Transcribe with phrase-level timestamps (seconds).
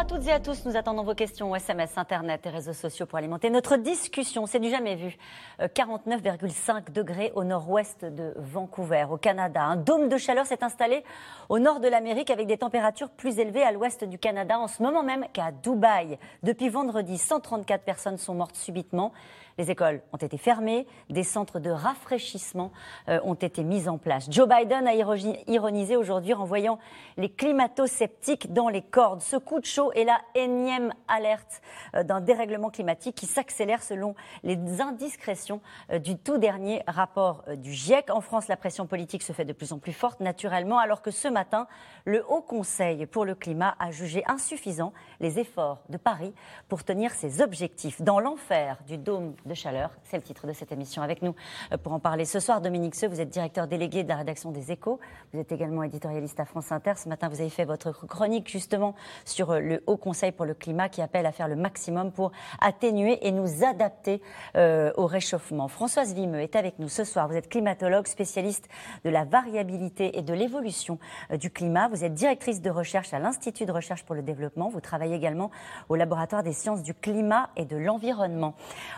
[0.00, 0.64] à toutes et à tous.
[0.64, 4.46] Nous attendons vos questions SMS, Internet et réseaux sociaux pour alimenter notre discussion.
[4.46, 5.14] C'est du jamais vu.
[5.60, 9.62] 49,5 euh, degrés au nord-ouest de Vancouver, au Canada.
[9.62, 11.04] Un dôme de chaleur s'est installé
[11.50, 14.82] au nord de l'Amérique avec des températures plus élevées à l'ouest du Canada en ce
[14.82, 16.18] moment même qu'à Dubaï.
[16.42, 19.12] Depuis vendredi, 134 personnes sont mortes subitement.
[19.58, 22.72] Les écoles ont été fermées, des centres de rafraîchissement
[23.08, 24.30] euh, ont été mis en place.
[24.30, 26.78] Joe Biden a ironisé aujourd'hui en voyant
[27.16, 29.20] les climato-sceptiques dans les cordes.
[29.20, 31.60] Ce coup de chaud est la énième alerte
[31.94, 35.60] euh, d'un dérèglement climatique qui s'accélère selon les indiscrétions
[35.90, 38.10] euh, du tout dernier rapport du GIEC.
[38.10, 41.10] En France, la pression politique se fait de plus en plus forte, naturellement, alors que
[41.10, 41.66] ce matin,
[42.04, 46.32] le Haut Conseil pour le climat a jugé insuffisant les efforts de Paris
[46.68, 48.00] pour tenir ses objectifs.
[48.02, 49.90] Dans l'enfer du dôme de chaleur.
[50.04, 51.02] C'est le titre de cette émission.
[51.02, 51.34] Avec nous
[51.72, 54.50] euh, pour en parler ce soir, Dominique Seux, vous êtes directeur délégué de la rédaction
[54.50, 55.00] des Échos.
[55.32, 56.94] Vous êtes également éditorialiste à France Inter.
[56.96, 60.54] Ce matin, vous avez fait votre chronique justement sur euh, le Haut Conseil pour le
[60.54, 64.22] climat qui appelle à faire le maximum pour atténuer et nous adapter
[64.56, 65.68] euh, au réchauffement.
[65.68, 67.28] Françoise Vimeux est avec nous ce soir.
[67.28, 68.68] Vous êtes climatologue, spécialiste
[69.04, 70.98] de la variabilité et de l'évolution
[71.32, 71.88] du climat.
[71.88, 74.68] Vous êtes directrice de recherche à l'Institut de recherche pour le développement.
[74.68, 75.50] Vous travaillez également
[75.88, 78.54] au laboratoire des sciences du climat et de l'environnement.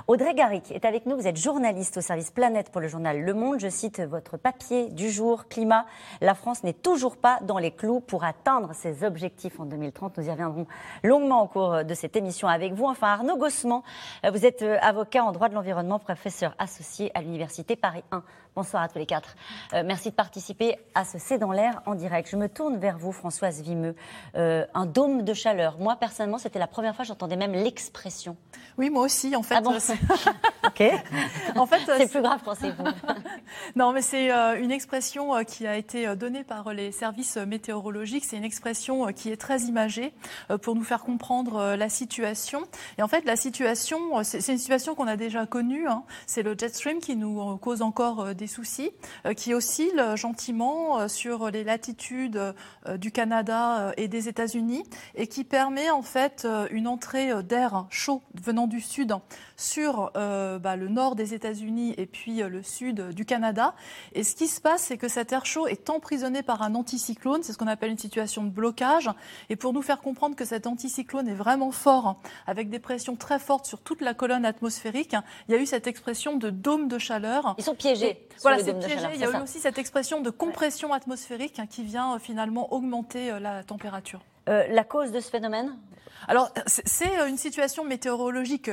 [0.07, 1.17] Audrey Garrick est avec nous.
[1.17, 3.61] Vous êtes journaliste au service Planète pour le journal Le Monde.
[3.61, 5.85] Je cite votre papier du jour Climat.
[6.21, 10.17] La France n'est toujours pas dans les clous pour atteindre ses objectifs en 2030.
[10.19, 10.67] Nous y reviendrons
[11.03, 12.87] longuement au cours de cette émission avec vous.
[12.87, 13.83] Enfin, Arnaud Gossement,
[14.25, 18.23] vous êtes avocat en droit de l'environnement, professeur associé à l'Université Paris 1.
[18.55, 19.34] Bonsoir à tous les quatre.
[19.72, 22.28] Euh, merci de participer à ce C'est dans l'air en direct.
[22.31, 23.95] Je me tourne vers vous, Françoise Vimeux.
[24.34, 25.78] Euh, un dôme de chaleur.
[25.78, 28.36] Moi, personnellement, c'était la première fois que j'entendais même l'expression.
[28.77, 29.55] Oui, moi aussi, en fait.
[29.55, 29.73] Ah bon
[30.67, 30.83] ok.
[31.56, 32.84] en fait, c'est plus grave, pensez-vous
[33.77, 38.27] Non, mais c'est euh, une expression qui a été donnée par les services météorologiques.
[38.27, 40.12] C'est une expression qui est très imagée
[40.61, 42.64] pour nous faire comprendre la situation.
[42.98, 45.89] Et en fait, la situation, c'est une situation qu'on a déjà connue.
[45.89, 46.02] Hein.
[46.27, 48.91] C'est le jet stream qui nous cause encore des des soucis
[49.25, 52.36] euh, qui oscillent gentiment euh, sur les latitudes
[52.89, 54.83] euh, du Canada et des États-Unis
[55.14, 59.14] et qui permet en fait une entrée d'air chaud venant du sud
[59.57, 63.75] sur bah, le nord des États-Unis et puis le sud du Canada.
[64.14, 67.42] Et ce qui se passe, c'est que cet air chaud est emprisonné par un anticyclone,
[67.42, 69.09] c'est ce qu'on appelle une situation de blocage.
[69.51, 73.39] Et pour nous faire comprendre que cet anticyclone est vraiment fort, avec des pressions très
[73.39, 75.14] fortes sur toute la colonne atmosphérique,
[75.48, 77.55] il y a eu cette expression de dôme de chaleur.
[77.59, 78.27] Ils sont piégés.
[78.41, 79.07] Voilà, c'est piégé.
[79.15, 82.73] Il y a eu aussi cette expression de compression atmosphérique hein, qui vient euh, finalement
[82.73, 84.20] augmenter euh, la température.
[84.48, 85.77] Euh, la cause de ce phénomène
[86.29, 88.70] Alors, c'est une situation météorologique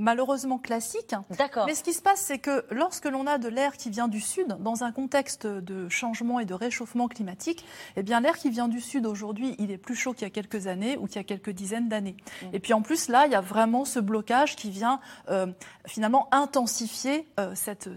[0.00, 1.14] malheureusement classique.
[1.38, 1.66] D'accord.
[1.66, 4.20] Mais ce qui se passe, c'est que lorsque l'on a de l'air qui vient du
[4.20, 7.64] sud, dans un contexte de changement et de réchauffement climatique,
[7.96, 10.30] eh bien l'air qui vient du sud aujourd'hui, il est plus chaud qu'il y a
[10.30, 12.16] quelques années ou qu'il y a quelques dizaines d'années.
[12.42, 12.46] Mm.
[12.54, 15.46] Et puis en plus, là, il y a vraiment ce blocage qui vient euh,
[15.86, 17.90] finalement intensifier euh, cette,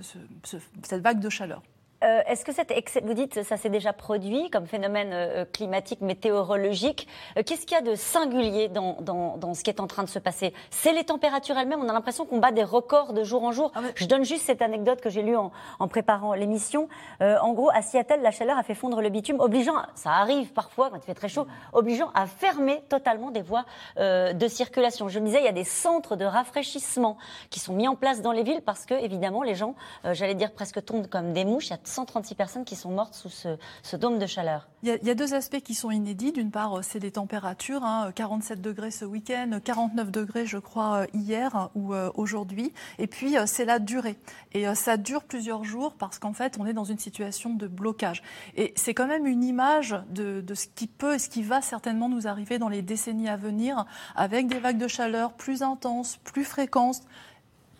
[0.83, 1.63] cette vague de chaleur.
[2.03, 7.07] Euh, est-ce que cette vous dites ça s'est déjà produit comme phénomène euh, climatique météorologique
[7.37, 10.09] euh, Qu'est-ce qu'il y a de singulier dans, dans, ce qui est en train de
[10.09, 10.53] se passer?
[10.69, 11.81] C'est les températures elles-mêmes.
[11.81, 13.71] On a l'impression qu'on bat des records de jour en jour.
[13.75, 16.89] Ah Je donne juste cette anecdote que j'ai lue en, en préparant l'émission.
[17.21, 20.89] en gros, à Seattle, la chaleur a fait fondre le bitume, obligeant, ça arrive parfois
[20.89, 23.65] quand il fait très chaud, obligeant à fermer totalement des voies
[23.97, 25.07] de circulation.
[25.07, 27.17] Je me disais, il y a des centres de rafraîchissement
[27.49, 30.51] qui sont mis en place dans les villes parce que évidemment les gens, j'allais dire
[30.51, 31.71] presque tombent comme des mouches.
[31.93, 34.67] 136 personnes qui sont mortes sous ce, dôme de chaleur.
[34.81, 36.31] Il y, a, deux aspects qui sont inédits.
[36.31, 41.01] D'une part, euh, c'est les températures, 47 hein, degrés ce week-end, 49 degrés je crois
[41.01, 42.73] euh, hier ou euh, aujourd'hui.
[42.99, 44.17] Et puis c'est la durée.
[44.53, 48.23] Et ça dure plusieurs jours parce qu'en fait on est dans une situation de blocage.
[48.55, 51.61] Et c'est quand même une image de, de ce qui peut et ce qui va
[51.61, 56.17] certainement nous arriver dans les décennies à venir avec des vagues de chaleur plus intenses,
[56.23, 57.03] plus fréquentes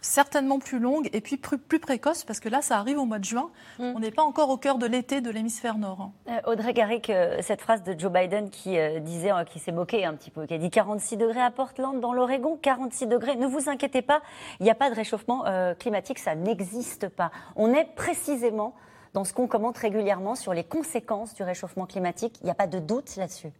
[0.03, 3.19] certainement plus longue et puis plus, plus, précoce, parce que là, ça arrive au mois
[3.19, 3.49] de juin.
[3.79, 3.93] Mm.
[3.95, 6.11] On n'est pas encore au cœur de l'été de l'hémisphère nord.
[6.29, 10.05] Euh, Audrey Garrick, euh, cette phrase de Joe Biden qui euh, disait, qui s'est moqué
[10.05, 13.35] un petit peu, qui a dit 46 degrés à Portland, dans l'Oregon, 46 degrés.
[13.35, 14.21] Ne vous inquiétez pas,
[14.59, 15.45] il n'y a pas de réchauffement
[15.79, 17.31] climatique, ça n'existe pas.
[17.55, 18.75] On est précisément
[19.13, 22.37] dans ce qu'on commente régulièrement sur les conséquences du réchauffement climatique.
[22.41, 23.51] Il n'y a pas de doute là-dessus.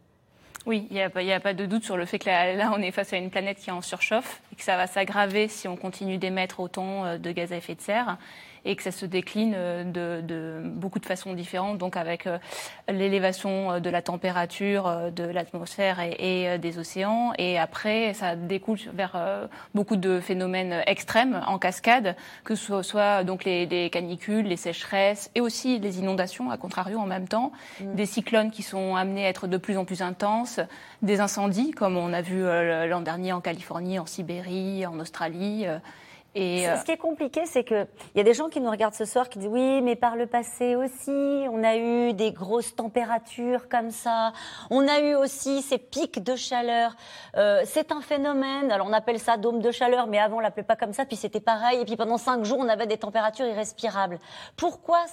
[0.66, 1.02] Oui, il n'y
[1.32, 3.58] a, pas de doute sur le fait que là, on est face à une planète
[3.58, 4.40] qui est en surchauffe.
[4.52, 7.82] et que ça va s'aggraver si on continue d'émettre autant de gaz à effet de
[7.82, 8.16] serre
[8.64, 12.38] et que ça se décline euh, de, beaucoup de façons différentes, donc avec euh,
[12.88, 17.32] l'élévation euh, de la température de l'atmosphère et, des océans.
[17.38, 23.44] Et après, ça découle vers beaucoup de phénomènes extrêmes en cascade, que ce soit donc
[23.44, 27.94] les, canicules, les sécheresses et aussi les inondations, à contrario, en même temps, mm.
[27.94, 30.60] des cyclones qui sont amenés à être de plus en plus intenses,
[31.02, 35.66] des incendies, comme on a vu l'an dernier en Californie, en Sibérie, en Australie.
[36.34, 38.94] Et euh, Ce qui est compliqué, c'est qu'il y a des gens qui nous regardent
[38.94, 42.74] ce soir qui disent oui, mais par le passé aussi, on a eu des grosses
[42.74, 44.32] températures comme ça,
[44.70, 46.96] on a eu aussi ces pics de chaleur.
[47.36, 50.64] Euh, c'est un phénomène, alors on appelle ça dôme de chaleur, mais avant on l'appelait
[50.64, 53.46] pas comme ça, puis c'était pareil, et puis pendant cinq jours on avait des températures
[53.46, 54.18] irrespirables.
[54.56, 55.04] Pourquoi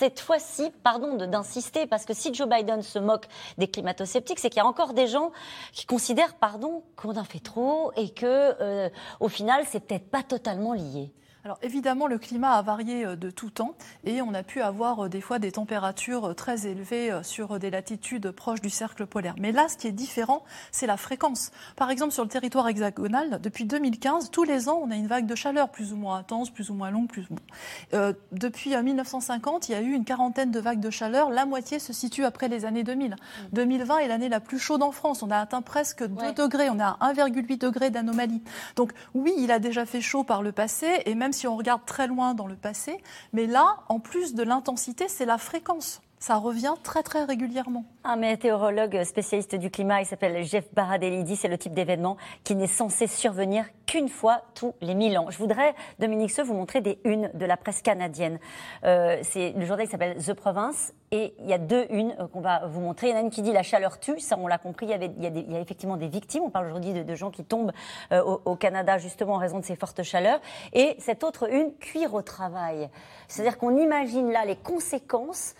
[0.00, 3.26] cette fois-ci, pardon d'insister, parce que si Joe Biden se moque
[3.58, 5.30] des climato-sceptiques, c'est qu'il y a encore des gens
[5.74, 8.24] qui considèrent, pardon, qu'on en fait trop et que,
[8.62, 8.88] euh,
[9.20, 11.12] au final, c'est peut-être pas totalement lié.
[11.42, 15.06] Alors évidemment, le climat a varié euh, de tout temps et on a pu avoir
[15.06, 19.34] euh, des fois des températures euh, très élevées sur des latitudes proches du cercle polaire.
[19.38, 21.50] Mais là, ce qui est différent, c'est la fréquence.
[21.76, 25.26] Par exemple, sur le territoire hexagonal, depuis 2015, tous les ans, on a une vague
[25.26, 28.12] de chaleur plus ou moins intense, plus ou moins longue, plus ou moins.
[28.32, 31.30] depuis 1950, il y a eu une quarantaine de vagues de chaleur.
[31.30, 33.16] La moitié se situe après les années 2000.
[33.52, 35.22] 2020 est l'année la plus chaude en France.
[35.22, 36.68] On a atteint presque 2 degrés.
[36.70, 38.42] On a 1,8 degré d'anomalie.
[38.76, 41.84] Donc oui, il a déjà fait chaud par le passé et même si on regarde
[41.86, 43.02] très loin dans le passé.
[43.32, 46.02] Mais là, en plus de l'intensité, c'est la fréquence.
[46.22, 47.86] Ça revient très très régulièrement.
[48.04, 52.66] Un météorologue spécialiste du climat, il s'appelle Jeff Baradelli, c'est le type d'événement qui n'est
[52.66, 55.30] censé survenir qu'une fois tous les mille ans.
[55.30, 58.38] Je voudrais, Dominique Seux, vous montrer des unes de la presse canadienne.
[58.84, 62.42] Euh, c'est le journal s'appelle The Province et il y a deux unes euh, qu'on
[62.42, 63.08] va vous montrer.
[63.08, 64.90] Il y en a une qui dit la chaleur tue, ça on l'a compris, il
[64.90, 66.42] y, avait, il, y a effectivement des victimes.
[66.44, 67.72] On parle aujourd'hui de, gens qui tombent
[68.12, 70.42] euh, au, au, Canada justement en raison de ces fortes chaleurs.
[70.74, 72.90] Et cette autre une, cuire au travail.
[73.26, 75.54] C'est-à-dire qu'on imagine là les conséquences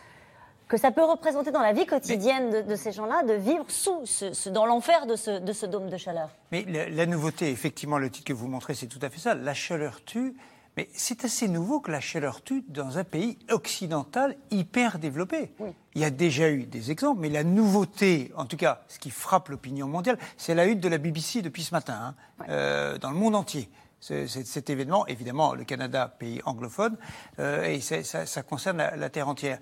[0.70, 4.48] que ça peut représenter dans la vie quotidienne de, ces gens-là, de vivre sous, ce,
[4.48, 6.30] dans l'enfer de ce, de ce, dôme de chaleur.
[6.52, 9.34] Mais la, nouveauté, effectivement, le titre que vous montrez, c'est tout à fait ça.
[9.34, 10.36] La chaleur tue.
[10.76, 15.52] Mais c'est assez nouveau que la chaleur tue dans un pays occidental hyper développé.
[15.96, 19.10] Il y a déjà eu des exemples, mais la nouveauté, en tout cas, ce qui
[19.10, 23.10] frappe l'opinion mondiale, c'est la une de la BBC depuis ce matin, hein, euh, dans
[23.10, 23.68] le monde entier
[24.00, 26.96] cet événement, évidemment, le Canada, pays anglophone,
[27.38, 29.58] euh, et ça, concerne la, Terre entière.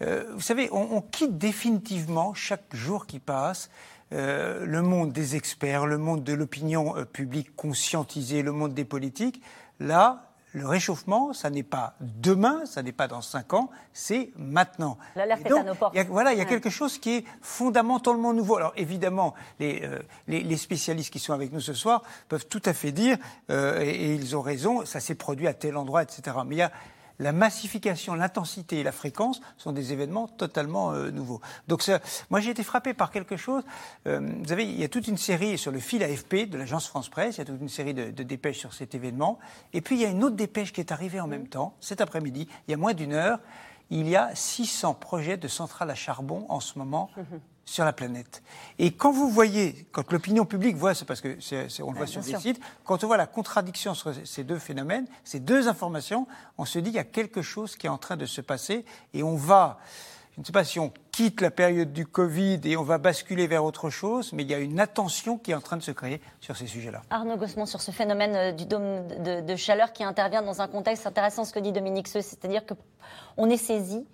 [0.00, 3.70] Euh, vous savez, on, quitte définitivement, chaque jour qui passe,
[4.12, 9.42] euh, le monde des experts, le monde de l'opinion publique conscientisée, le monde des politiques.
[9.78, 14.98] Là, le réchauffement, ça n'est pas demain, ça n'est pas dans cinq ans, c'est maintenant.
[15.16, 15.96] L'alerte est à nos portes.
[16.08, 18.56] voilà, il y a quelque chose qui est fondamentalement nouveau.
[18.56, 22.74] Alors évidemment, euh, les, les, spécialistes qui sont avec nous ce soir peuvent tout à
[22.74, 23.16] fait dire,
[23.50, 26.36] euh, et, et, ils ont raison, ça s'est produit à tel endroit, etc.
[26.46, 26.72] Mais il y a
[27.22, 31.40] la massification, l'intensité et la fréquence sont des événements totalement euh, nouveaux.
[31.68, 31.88] Donc
[32.30, 33.62] moi j'ai été frappé par quelque chose.
[34.06, 36.88] Euh, vous savez, il y a toute une série sur le fil AFP de l'agence
[36.88, 39.38] France Presse, il y a toute une série de, dépêches sur cet événement.
[39.72, 42.00] Et puis il y a une autre dépêche qui est arrivée en même temps, cet
[42.00, 43.38] après-midi, il y a moins d'une heure.
[43.90, 47.10] Il y a 600 projets de centrales à charbon en ce moment
[47.64, 48.42] sur la planète.
[48.78, 51.38] Et quand vous voyez, quand l'opinion publique voit, c'est parce que
[51.82, 55.06] on le voit sur des sites, quand on voit la contradiction sur ces deux phénomènes,
[55.24, 56.26] ces deux informations,
[56.58, 58.84] on se dit qu'il y a quelque chose qui est en train de se passer
[59.14, 59.78] et on va,
[60.34, 63.46] je ne sais pas si on quitte la période du Covid et on va basculer
[63.46, 65.92] vers autre chose, mais il y a une attention qui est en train de se
[65.92, 67.02] créer sur ces sujets-là.
[67.10, 71.06] Arnaud Gossement, sur ce phénomène euh, du dôme de, chaleur qui intervient dans un contexte
[71.06, 74.06] intéressant, ce que dit Dominique Seux, c'est-à-dire qu'on est saisi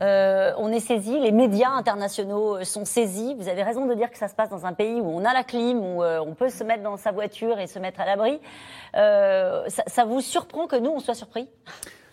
[0.00, 3.34] euh, on est saisi, les médias internationaux sont saisis.
[3.34, 5.32] Vous avez raison de dire que ça se passe dans un pays où on a
[5.32, 8.06] la clim, où euh, on peut se mettre dans sa voiture et se mettre à
[8.06, 8.40] l'abri.
[8.96, 11.48] Euh, ça, vous surprend que nous, on soit surpris?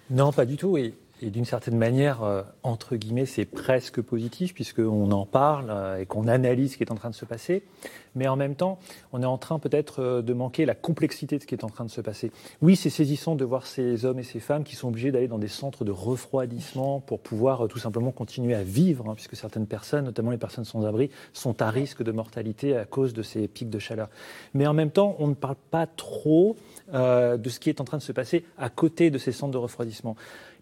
[0.09, 0.77] Non, pas du tout.
[0.77, 6.27] Et, et d'une certaine manière, entre guillemets, c'est presque positif puisqu'on en parle et qu'on
[6.27, 7.63] analyse ce qui est en train de se passer
[8.15, 8.79] mais en même temps,
[9.13, 11.69] on est en train peut-être euh, de manquer la complexité de ce qui est en
[11.69, 12.31] train de se passer.
[12.61, 15.37] Oui, c'est saisissant de voir ces hommes et ces femmes qui sont obligés d'aller dans
[15.37, 19.67] des centres de refroidissement pour pouvoir euh, tout simplement continuer à vivre, hein, puisque certaines
[19.67, 23.47] personnes, notamment les personnes sans abri, sont à risque de mortalité à cause de ces
[23.47, 24.09] pics de chaleur.
[24.53, 26.55] Mais en même temps, on ne parle pas trop
[26.93, 29.51] euh, de ce qui est en train de se passer à côté de ces centres
[29.51, 30.15] de refroidissement.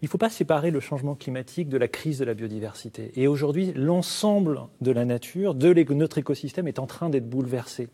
[0.04, 3.10] Il ne faut pas séparer le changement climatique de la crise de la biodiversité.
[3.16, 7.88] Et aujourd'hui, l'ensemble de la nature, de notre écosystème est en train d'être bouleversé.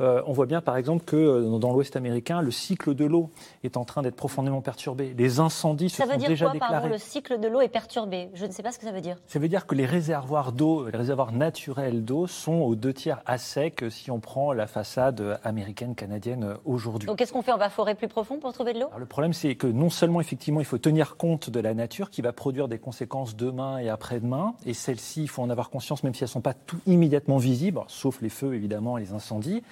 [0.00, 3.30] Euh, on voit bien par exemple que euh, dans l'Ouest américain, le cycle de l'eau
[3.64, 5.14] est en train d'être profondément perturbé.
[5.18, 6.74] Les incendies se ça sont déjà quoi, déclarés.
[6.74, 8.30] Pardon, le cycle de l'eau est perturbé?
[8.34, 9.16] Je ne sais pas ce que ça veut dire.
[9.26, 13.20] Ça veut dire que les réservoirs d'eau, les réservoirs naturels d'eau sont aux deux tiers
[13.26, 17.06] à sec si on prend la façade américaine, canadienne aujourd'hui.
[17.06, 17.52] Donc qu'est-ce qu'on fait?
[17.52, 18.88] On va forer plus profond pour trouver de l'eau?
[18.96, 22.22] Le problème, c'est que non seulement effectivement il faut tenir compte de la nature qui
[22.22, 26.14] va produire des conséquences demain et après-demain, et celles-ci, il faut en avoir conscience même
[26.14, 29.62] si elles ne sont pas tout immédiatement visibles, sauf les feux évidemment et les incendies.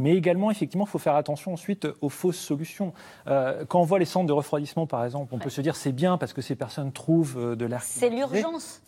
[0.00, 2.94] Mais également, effectivement, il faut faire attention ensuite aux fausses solutions.
[3.26, 5.92] Euh, quand on voit les centres de refroidissement, par exemple, on peut se dire c'est
[5.92, 7.82] bien parce que ces personnes trouvent euh, de l'air.
[7.82, 8.80] C'est l'urgence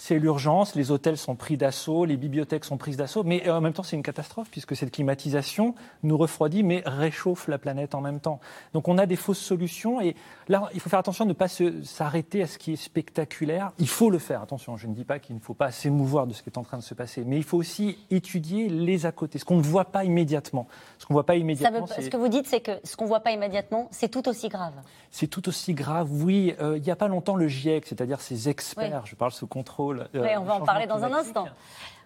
[0.00, 3.60] c'est l'urgence, les hôtels sont pris d'assaut, les bibliothèques sont prises d'assaut, mais euh, en
[3.60, 8.00] même temps c'est une catastrophe puisque cette climatisation nous refroidit mais réchauffe la planète en
[8.00, 8.40] même temps.
[8.72, 10.16] Donc on a des fausses solutions et
[10.48, 13.72] là il faut faire attention de ne pas s'arrêter à ce qui est spectaculaire.
[13.78, 16.32] Il faut le faire, attention, je ne dis pas qu'il ne faut pas s'émouvoir de
[16.32, 19.12] ce qui est en train de se passer, mais il faut aussi étudier les à
[19.12, 20.66] côté, ce qu'on ne voit pas immédiatement.
[20.96, 21.86] Ce qu'on voit pas immédiatement.
[21.86, 24.48] ce que vous dites c'est que ce qu'on ne voit pas immédiatement c'est tout aussi
[24.48, 24.72] grave.
[25.10, 26.54] C'est tout aussi grave, oui.
[26.62, 29.89] Euh, il n'y a pas longtemps le GIEC, c'est-à-dire ces experts, je parle sous contrôle
[29.90, 31.46] euh, on va en parler dans un instant.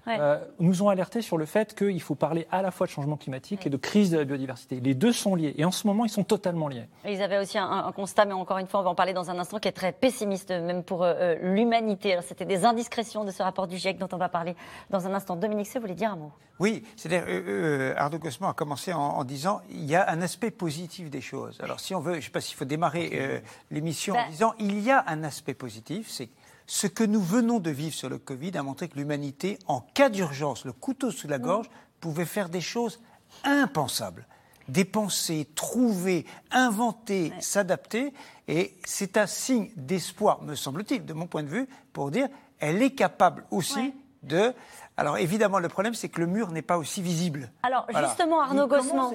[0.06, 3.16] Euh, nous ont alerté sur le fait qu'il faut parler à la fois de changement
[3.16, 4.80] climatique et de crise de la biodiversité.
[4.80, 5.54] Les deux sont liés.
[5.56, 6.86] Et en ce moment, ils sont totalement liés.
[7.08, 9.38] ils avaient aussi un, constat, mais encore une fois, on va en parler dans un
[9.38, 12.18] instant, qui est très pessimiste, même pour euh, l'humanité.
[12.22, 14.54] C'était des indiscrétions de ce rapport du GIEC dont on va parler
[14.90, 15.36] dans un instant.
[15.36, 16.32] Dominique vous voulez dire un mot?
[16.60, 21.20] Oui, c'est-à-dire, Arnaud Cosman a commencé en, disant il y a un aspect positif des
[21.20, 21.58] choses.
[21.62, 24.54] Alors, si on veut, je ne sais pas s'il faut démarrer l'émission en ben disant
[24.60, 26.28] il y a un aspect positif, c'est
[26.66, 30.09] ce que nous venons de vivre sur le Covid a montré que l'humanité, en cas
[30.09, 31.68] d'urgence, le couteau sous la gorge,
[32.00, 33.00] pouvait faire des choses
[33.44, 34.26] impensables.
[34.68, 38.14] Dépenser, trouver, inventer, s'adapter.
[38.49, 42.28] Et c'est un signe d'espoir, me semble-t-il, de mon point de vue, pour dire
[42.61, 43.92] elle est capable aussi
[44.23, 44.54] de.
[44.97, 47.50] Alors évidemment, le problème, c'est que le mur n'est pas aussi visible.
[47.62, 49.12] Alors justement, Arnaud Gossman,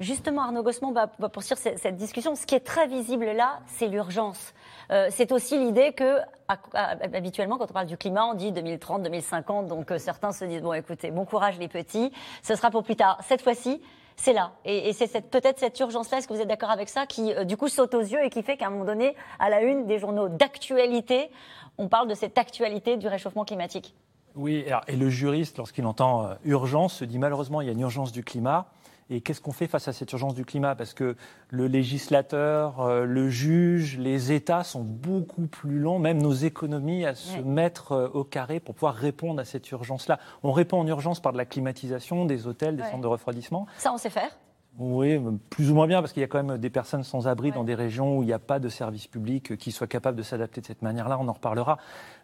[0.00, 2.34] justement, Arnaud Gossman va, poursuivre cette, discussion.
[2.34, 4.54] Ce qui est très visible là, c'est l'urgence.
[4.90, 9.66] Euh, c'est aussi l'idée que habituellement, quand on parle du climat, on dit 2030, 2050.
[9.66, 12.12] Donc euh, certains se disent bon, écoutez, bon courage les petits,
[12.42, 13.18] ce sera pour plus tard.
[13.26, 13.80] Cette fois-ci,
[14.16, 14.52] c'est là.
[14.64, 17.56] Et, c'est peut-être cette urgence-là, est-ce que vous êtes d'accord avec ça, qui euh, du
[17.56, 19.98] coup saute aux yeux et qui fait qu'à un moment donné, à la une des
[19.98, 21.30] journaux d'actualité,
[21.78, 23.94] on parle de cette actualité du réchauffement climatique?
[24.34, 28.12] Oui, et le juriste, lorsqu'il entend urgence, se dit malheureusement il y a une urgence
[28.12, 28.66] du climat.
[29.08, 30.74] Et qu'est-ce qu'on fait face à cette urgence du climat?
[30.74, 31.16] Parce que
[31.50, 37.14] le législateur, euh, le juge, les États sont beaucoup plus longs, même nos économies, à
[37.14, 40.18] se mettre euh, au carré pour pouvoir répondre à cette urgence-là.
[40.42, 43.66] On répond en urgence par de la climatisation, des hôtels, des centres de refroidissement.
[43.78, 44.36] Ça, on sait faire
[44.78, 47.50] oui, plus ou moins bien, parce qu'il y a quand même des personnes sans abri
[47.50, 50.22] dans des régions où il n'y a pas de services publics qui soient capables de
[50.22, 51.16] s'adapter de cette manière-là.
[51.18, 51.78] On en reparlera.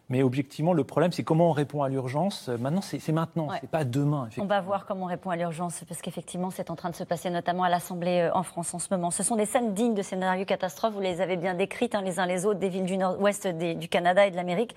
[0.09, 2.49] Mais objectivement, le problème, c'est comment on répond à l'urgence.
[2.49, 4.27] Maintenant, c'est maintenant, c'est pas demain.
[4.37, 7.05] On va voir comment on répond à l'urgence, parce qu'effectivement, c'est en train de se
[7.05, 9.11] passer, notamment à l'Assemblée euh, en France en ce moment.
[9.11, 10.93] Ce sont des scènes dignes de scénarios catastrophes.
[10.93, 13.87] Vous les avez bien décrites, hein, les uns les autres, des villes du nord-ouest du
[13.87, 14.75] Canada et de l'Amérique,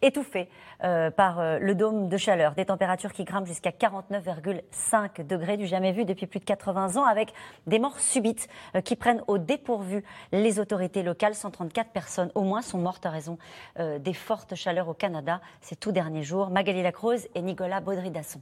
[0.00, 0.48] étouffées
[0.84, 2.54] euh, par euh, le dôme de chaleur.
[2.54, 7.04] Des températures qui grimpent jusqu'à 49,5 degrés, du jamais vu depuis plus de 80 ans,
[7.04, 7.34] avec
[7.66, 8.48] des morts subites
[8.84, 10.02] qui prennent au dépourvu
[10.32, 11.34] les autorités locales.
[11.34, 13.36] 134 personnes au moins sont mortes à raison
[13.78, 16.50] des fortes chaleur au Canada ces tout derniers jours.
[16.50, 18.40] Magali Lacrose et Nicolas Baudry-Dasson.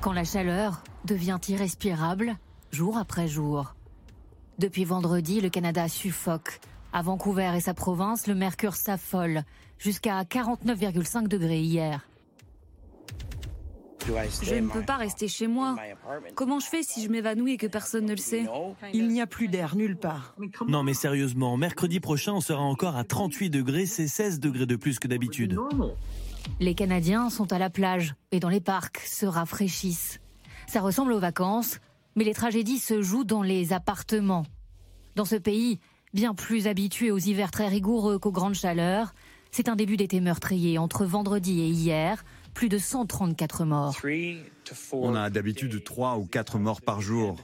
[0.00, 2.36] Quand la chaleur devient irrespirable,
[2.70, 3.74] jour après jour.
[4.58, 6.60] Depuis vendredi, le Canada suffoque.
[6.92, 9.42] À Vancouver et sa province, le mercure s'affole,
[9.78, 12.08] jusqu'à 49,5 degrés hier.
[14.42, 15.76] Je ne peux pas rester chez moi.
[16.34, 18.46] Comment je fais si je m'évanouis et que personne ne le sait
[18.92, 20.34] Il n'y a plus d'air nulle part.
[20.66, 24.76] Non mais sérieusement, mercredi prochain on sera encore à 38 degrés, c'est 16 degrés de
[24.76, 25.58] plus que d'habitude.
[26.60, 30.20] Les Canadiens sont à la plage et dans les parcs se rafraîchissent.
[30.66, 31.78] Ça ressemble aux vacances,
[32.16, 34.44] mais les tragédies se jouent dans les appartements.
[35.16, 35.78] Dans ce pays,
[36.14, 39.14] bien plus habitué aux hivers très rigoureux qu'aux grandes chaleurs,
[39.50, 42.24] c'est un début d'été meurtrier entre vendredi et hier,
[42.58, 43.96] plus de 134 morts.
[44.90, 47.36] On a d'habitude 3 ou 4 morts par jour.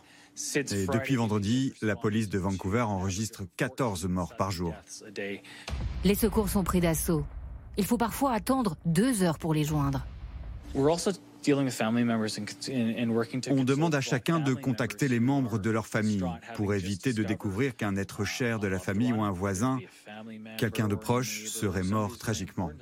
[0.57, 4.75] Et depuis vendredi, la police de Vancouver enregistre 14 morts par jour.
[6.03, 7.25] Les secours sont pris d'assaut.
[7.77, 10.05] Il faut parfois attendre deux heures pour les joindre.
[10.75, 10.85] On
[13.65, 16.25] demande à chacun de contacter les membres de leur famille
[16.57, 19.79] pour éviter de découvrir qu'un être cher de la famille ou un voisin,
[20.59, 22.73] quelqu'un de proche, serait mort tragiquement.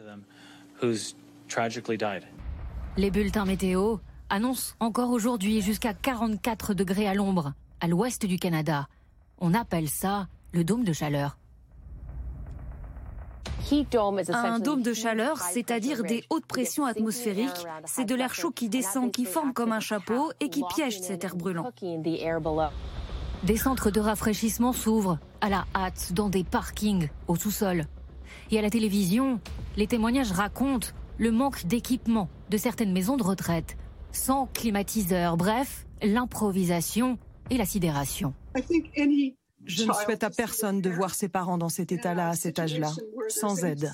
[2.97, 3.97] Les bulletins météo
[4.31, 8.89] annoncent encore aujourd'hui jusqu'à 44 degrés à l'ombre, à l'ouest du Canada.
[9.39, 11.37] On appelle ça le dôme de chaleur.
[14.33, 19.11] Un dôme de chaleur, c'est-à-dire des hautes pressions atmosphériques, c'est de l'air chaud qui descend,
[19.13, 21.71] qui forme comme un chapeau et qui piège cet air brûlant.
[23.45, 27.85] Des centres de rafraîchissement s'ouvrent à la hâte dans des parkings au sous-sol.
[28.51, 29.41] Et à la télévision,
[29.77, 30.89] les témoignages racontent
[31.19, 33.77] le manque d'équipement de certaines maisons de retraite,
[34.13, 37.19] sans climatiseur, bref, l'improvisation
[37.51, 38.35] et la sidération.
[39.65, 42.91] Je ne souhaite à personne de voir ses parents dans cet état-là à cet âge-là,
[43.29, 43.93] sans aide.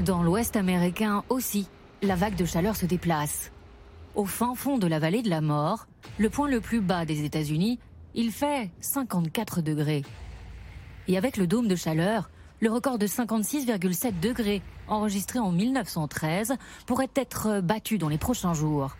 [0.00, 1.68] Dans l'Ouest américain aussi,
[2.02, 3.50] la vague de chaleur se déplace.
[4.14, 5.86] Au fin fond de la vallée de la mort,
[6.18, 7.78] le point le plus bas des États-Unis,
[8.14, 10.02] il fait 54 degrés.
[11.08, 16.54] Et avec le dôme de chaleur, le record de 56,7 degrés enregistré en 1913
[16.86, 18.96] pourrait être battu dans les prochains jours.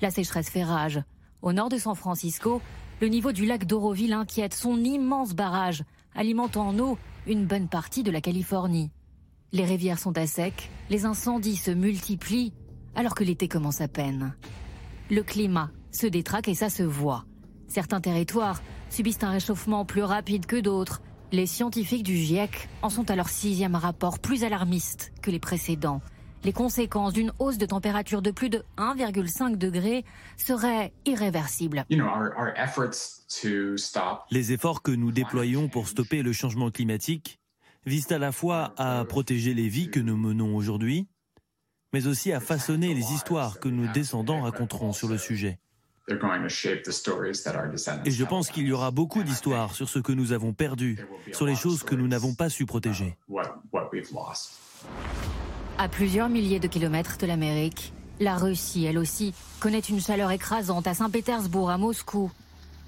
[0.00, 1.02] La sécheresse fait rage.
[1.42, 2.60] Au nord de San Francisco,
[3.00, 5.84] le niveau du lac d'Oroville inquiète son immense barrage,
[6.14, 8.90] alimentant en eau une bonne partie de la Californie.
[9.52, 12.52] Les rivières sont à sec, les incendies se multiplient,
[12.94, 14.34] alors que l'été commence à peine.
[15.10, 17.24] Le climat se détraque et ça se voit.
[17.68, 21.02] Certains territoires subissent un réchauffement plus rapide que d'autres.
[21.36, 26.00] Les scientifiques du GIEC en sont à leur sixième rapport plus alarmiste que les précédents.
[26.44, 30.06] Les conséquences d'une hausse de température de plus de 1,5 degré
[30.38, 31.84] seraient irréversibles.
[34.30, 37.38] Les efforts que nous déployons pour stopper le changement climatique
[37.84, 41.06] visent à la fois à protéger les vies que nous menons aujourd'hui,
[41.92, 45.58] mais aussi à façonner les histoires que nos descendants raconteront sur le sujet.
[46.08, 50.98] Et je pense qu'il y aura beaucoup d'histoires sur ce que nous avons perdu,
[51.32, 53.16] sur les choses que nous n'avons pas su protéger.
[55.78, 60.86] À plusieurs milliers de kilomètres de l'Amérique, la Russie, elle aussi, connaît une chaleur écrasante
[60.86, 62.30] à Saint-Pétersbourg, à Moscou.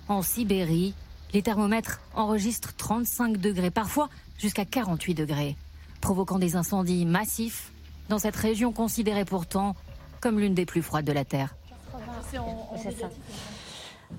[0.06, 0.94] En Sibérie,
[1.34, 4.08] les thermomètres enregistrent 35 degrés, parfois
[4.38, 5.56] jusqu'à 48 degrés,
[6.00, 7.72] provoquant des incendies massifs
[8.08, 9.74] dans cette région considérée pourtant
[10.20, 11.54] comme l'une des plus froides de la Terre.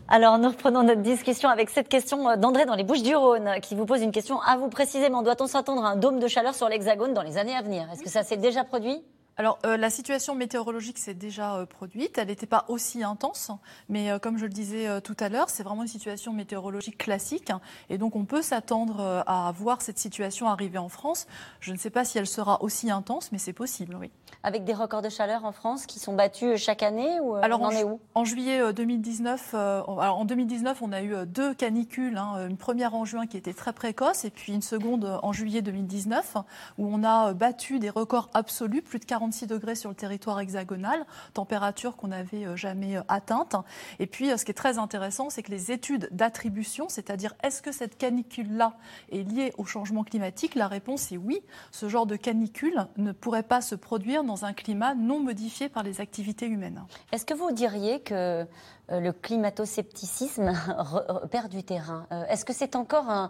[0.07, 3.75] Alors, nous reprenons notre discussion avec cette question d'André dans les Bouches du Rhône, qui
[3.75, 5.21] vous pose une question à vous précisément.
[5.23, 7.87] Doit-on s'attendre à un dôme de chaleur sur l'Hexagone dans les années à venir?
[7.91, 9.01] Est-ce que ça s'est déjà produit?
[9.39, 12.17] Alors, euh, la situation météorologique s'est déjà euh, produite.
[12.17, 13.51] Elle n'était pas aussi intense,
[13.87, 17.49] mais euh, comme je le disais tout à l'heure, c'est vraiment une situation météorologique classique.
[17.89, 21.25] Et donc, on peut s'attendre à voir cette situation arriver en France.
[21.61, 24.11] Je ne sais pas si elle sera aussi intense, mais c'est possible, oui.
[24.43, 27.65] Avec des records de chaleur en France qui sont battus chaque année ou alors, on
[27.65, 28.00] en, est où?
[28.15, 32.18] En juillet 2019, en 2019, on a eu deux canicules.
[32.18, 35.61] Hein, une première en juin qui était très précoce, et puis une seconde en juillet
[35.61, 36.37] 2019,
[36.77, 41.05] où on a battu des records absolus, plus de 40 degrés sur le territoire hexagonal,
[41.33, 43.55] température qu'on n'avait euh, jamais euh, atteinte.
[44.00, 47.61] Et puis, euh, ce qui est très intéressant, c'est que les études d'attribution, c'est-à-dire est-ce
[47.61, 48.74] que cette canicule-là
[49.11, 51.42] est liée au changement climatique, la réponse est oui.
[51.72, 55.84] Ce genre de canicule ne pourrait pas se produire dans un climat non modifié par
[55.84, 56.84] les activités humaines.
[57.12, 58.46] Est-ce que vous diriez que
[58.90, 60.53] le climato-scepticisme
[61.32, 62.08] perd du terrain?
[62.29, 63.29] Est-ce que c'est encore un,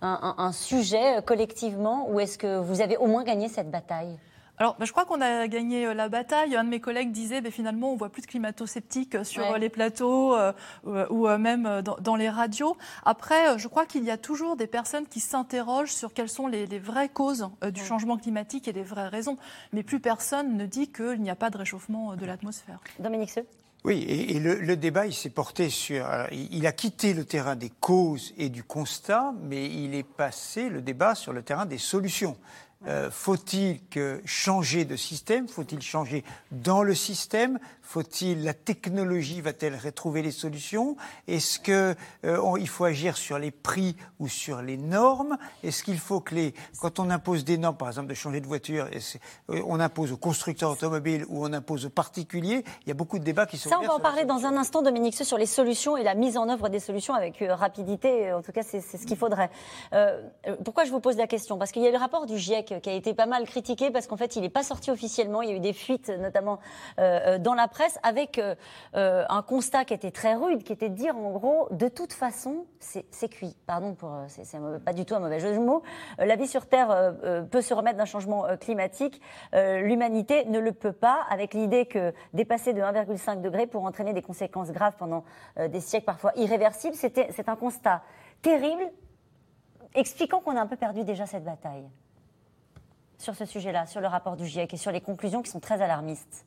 [0.00, 4.18] un sujet collectivement ou est-ce que vous avez au moins gagné cette bataille?
[4.58, 6.56] Alors, bah, je crois qu'on a gagné euh, la bataille.
[6.56, 9.68] Un de mes collègues disait, bah, finalement, on voit plus de climato-sceptiques euh, sur les
[9.68, 10.52] plateaux euh,
[11.10, 12.76] ou, même dans, les radios.
[13.04, 16.66] Après, je crois qu'il y a toujours des personnes qui s'interrogent sur quelles sont les,
[16.78, 19.36] vraies causes du changement climatique et les vraies raisons.
[19.72, 22.80] Mais plus personne ne dit qu'il n'y a pas de réchauffement de l'atmosphère.
[22.98, 23.46] Dominique Seux
[23.84, 26.04] oui, et, le, débat, il s'est porté sur.
[26.32, 30.82] il a quitté le terrain des causes et du constat, mais il est passé le
[30.82, 32.36] débat sur le terrain des solutions.
[32.86, 33.80] Euh, faut-il
[34.24, 35.48] changer de système?
[35.48, 37.58] Faut-il changer dans le système?
[37.88, 40.98] Faut-il la technologie va-t-elle retrouver les solutions?
[41.26, 41.96] Est-ce qu'il
[42.26, 45.38] euh, faut agir sur les prix ou sur les normes?
[45.64, 48.46] Est-ce qu'il faut que les quand on impose des normes, par exemple de changer de
[48.46, 48.88] voiture,
[49.48, 53.18] euh, on impose aux constructeurs automobiles ou on impose aux particuliers Il y a beaucoup
[53.18, 53.70] de débats qui sont.
[53.70, 56.36] Ça, on va en parler dans un instant, Dominique, sur les solutions et la mise
[56.36, 58.34] en œuvre des solutions avec rapidité.
[58.34, 59.48] En tout cas, c'est ce qu'il faudrait.
[60.62, 61.56] pourquoi je vous pose la question?
[61.56, 64.06] Parce qu'il y a le rapport du GIEC qui a été pas mal critiqué parce
[64.06, 65.40] qu'en fait, il n'est pas sorti officiellement.
[65.40, 66.58] Il y a eu des fuites, notamment
[66.98, 70.88] euh, euh, dans la presse, avec euh, un constat qui était très rude, qui était
[70.88, 73.56] de dire en gros, de toute façon, c'est cuit.
[73.66, 75.82] Pardon pour, c'est pas du tout un mauvais jeu de mots.
[76.18, 77.14] la vie sur Terre
[77.50, 79.20] peut se remettre d'un changement climatique.
[79.52, 84.22] L'humanité ne le peut pas, avec l'idée que dépasser de 1,5 degré pour entraîner des
[84.22, 85.24] conséquences graves pendant
[85.56, 86.96] des siècles, parfois irréversibles.
[86.96, 88.02] C'est un constat
[88.42, 88.90] terrible
[89.94, 91.88] expliquant qu'on a un peu perdu déjà cette bataille
[93.18, 95.82] sur ce sujet-là, sur le rapport du GIEC et sur les conclusions qui sont très
[95.82, 96.46] alarmistes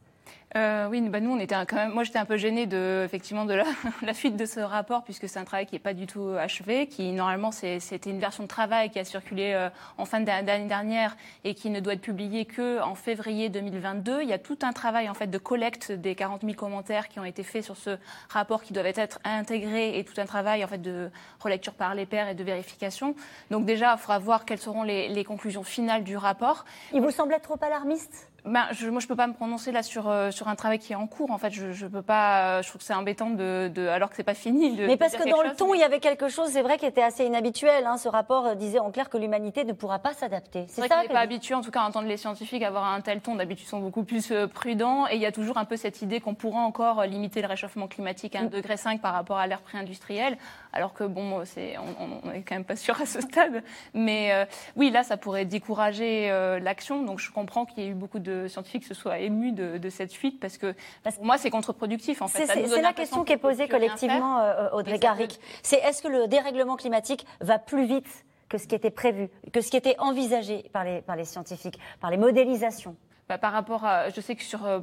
[0.58, 1.92] euh, oui, bah nous, on était quand même.
[1.92, 3.64] Moi, j'étais un peu gênée de, effectivement, de la,
[4.02, 6.88] la fuite de ce rapport, puisque c'est un travail qui n'est pas du tout achevé,
[6.88, 11.16] qui normalement c'était une version de travail qui a circulé euh, en fin d'année dernière
[11.46, 14.24] et qui ne doit être publiée que en février 2022.
[14.24, 17.20] Il y a tout un travail en fait de collecte des 40 000 commentaires qui
[17.20, 17.98] ont été faits sur ce
[18.30, 22.06] rapport, qui doivent être intégrés, et tout un travail en fait de relecture par les
[22.06, 23.16] pairs et de vérification.
[23.52, 26.66] Donc déjà, il faudra voir quelles seront les, les conclusions finales du rapport.
[26.94, 28.31] Il vous semble être trop alarmiste?
[28.44, 30.94] Ben, je, moi, je peux pas me prononcer là sur, euh, sur un travail qui
[30.94, 31.30] est en cours.
[31.30, 32.58] En fait, je, je peux pas.
[32.58, 34.76] Euh, je trouve que c'est embêtant de, de, alors que c'est pas fini.
[34.76, 36.88] De, mais parce que dans le ton, il y avait quelque chose, c'est vrai, qui
[36.88, 37.86] était assez inhabituel.
[37.86, 37.98] Hein.
[37.98, 40.66] Ce rapport euh, disait en clair que l'humanité ne pourra pas s'adapter.
[40.70, 41.04] C'est ça.
[41.04, 43.36] n'est pas habitué, en tout cas, à entendre les scientifiques avoir un tel ton.
[43.36, 45.08] D'habitude, ils sont beaucoup plus prudents.
[45.08, 47.88] Et il y a toujours un peu cette idée qu'on pourra encore limiter le réchauffement
[47.88, 50.38] climatique à 1,5 degré par rapport à l'ère pré-industrielle.
[50.74, 53.64] Alors que bon, c'est, on, on est quand même pas sûr à ce stade.
[53.94, 57.04] Mais oui, là, ça pourrait décourager l'action.
[57.04, 60.14] Donc, je comprends qu'il y ait eu beaucoup de scientifiques se soient ému de, cette
[60.14, 60.74] fuite parce que
[61.16, 62.22] pour moi, c'est contre-productif.
[62.22, 62.46] En fait.
[62.46, 65.40] C'est la question qui est posée collectivement, euh, Audrey Garrick.
[65.64, 69.62] C'est est-ce que le dérèglement climatique va plus vite que ce qui était prévu, que
[69.62, 72.96] ce qui était envisagé par les, par les scientifiques, par les modélisations
[73.32, 74.80] bah, par rapport à, je sais que sur euh,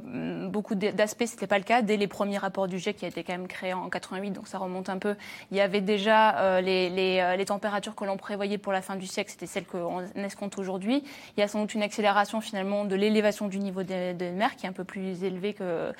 [0.47, 1.83] beaucoup d'aspects, c'était pas le cas.
[1.83, 4.47] Dès les premiers rapports du GIEC qui a été quand même créé en 88, donc
[4.47, 5.15] ça remonte un peu,
[5.51, 8.95] il y avait déjà euh, les, les, les, températures que l'on prévoyait pour la fin
[8.95, 11.03] du siècle, c'était celles qu'on escompte aujourd'hui.
[11.37, 14.55] Il y a sans doute une accélération finalement de l'élévation du niveau des, des mers
[14.55, 15.93] qui est un peu plus élevée que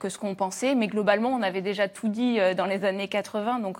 [0.00, 0.74] que ce qu'on pensait.
[0.74, 3.60] Mais globalement, on avait déjà tout dit euh, dans les années 80.
[3.60, 3.78] Donc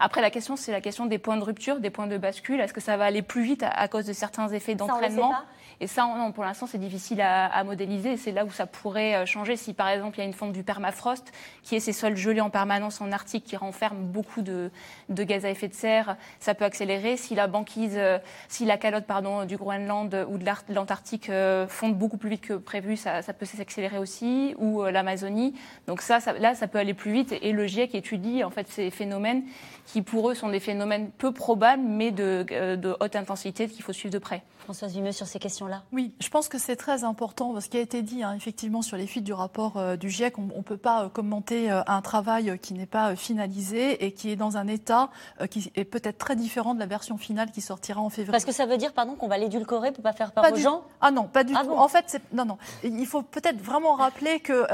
[0.00, 2.60] après, la question, c'est la question des points de rupture, des points de bascule.
[2.60, 5.34] Est-ce que ça va aller plus vite à, à cause de certains effets d'entraînement?
[5.80, 8.16] Et ça, pour l'instant, c'est difficile à, modéliser.
[8.16, 9.56] C'est là où ça pourrait euh, changer.
[9.56, 12.40] Si, par exemple, il y a une fonte du permafrost, qui est ces sols gelés
[12.40, 14.70] en permanence en Arctique, qui renferment beaucoup de,
[15.08, 17.16] gaz à effet de serre, ça peut accélérer.
[17.16, 21.96] Si la banquise, euh, si la calotte pardon, du Groenland ou de l'Antarctique euh, fonde
[21.96, 25.54] beaucoup plus vite que prévu, ça, ça peut s'accélérer aussi, ou l'Amazonie.
[25.86, 27.34] Donc ça, ça, là, ça peut aller plus vite.
[27.40, 29.42] Et le GIEC étudie en fait ces phénomènes
[29.88, 32.44] qui, pour eux, sont des phénomènes peu probables, mais de,
[32.76, 34.42] de haute intensité qu'il faut suivre de près.
[34.60, 35.58] Françoise Vimeux, sur ces questions
[35.92, 37.58] oui, je pense que c'est très important.
[37.60, 40.38] Ce qui a été dit, hein, effectivement, sur les fuites du rapport euh, du GIEC,
[40.38, 44.30] on ne peut pas euh, commenter euh, un travail qui n'est pas finalisé et qui
[44.30, 45.10] est dans un état
[45.50, 48.32] qui est peut-être très différent de la version finale qui sortira en février.
[48.32, 50.84] Parce que ça veut dire, pardon, qu'on va l'édulcorer pour pas faire peur aux gens
[51.00, 51.72] Ah non, pas du ah tout.
[51.72, 52.58] En fait, non, non.
[52.82, 54.66] Il faut peut-être vraiment rappeler que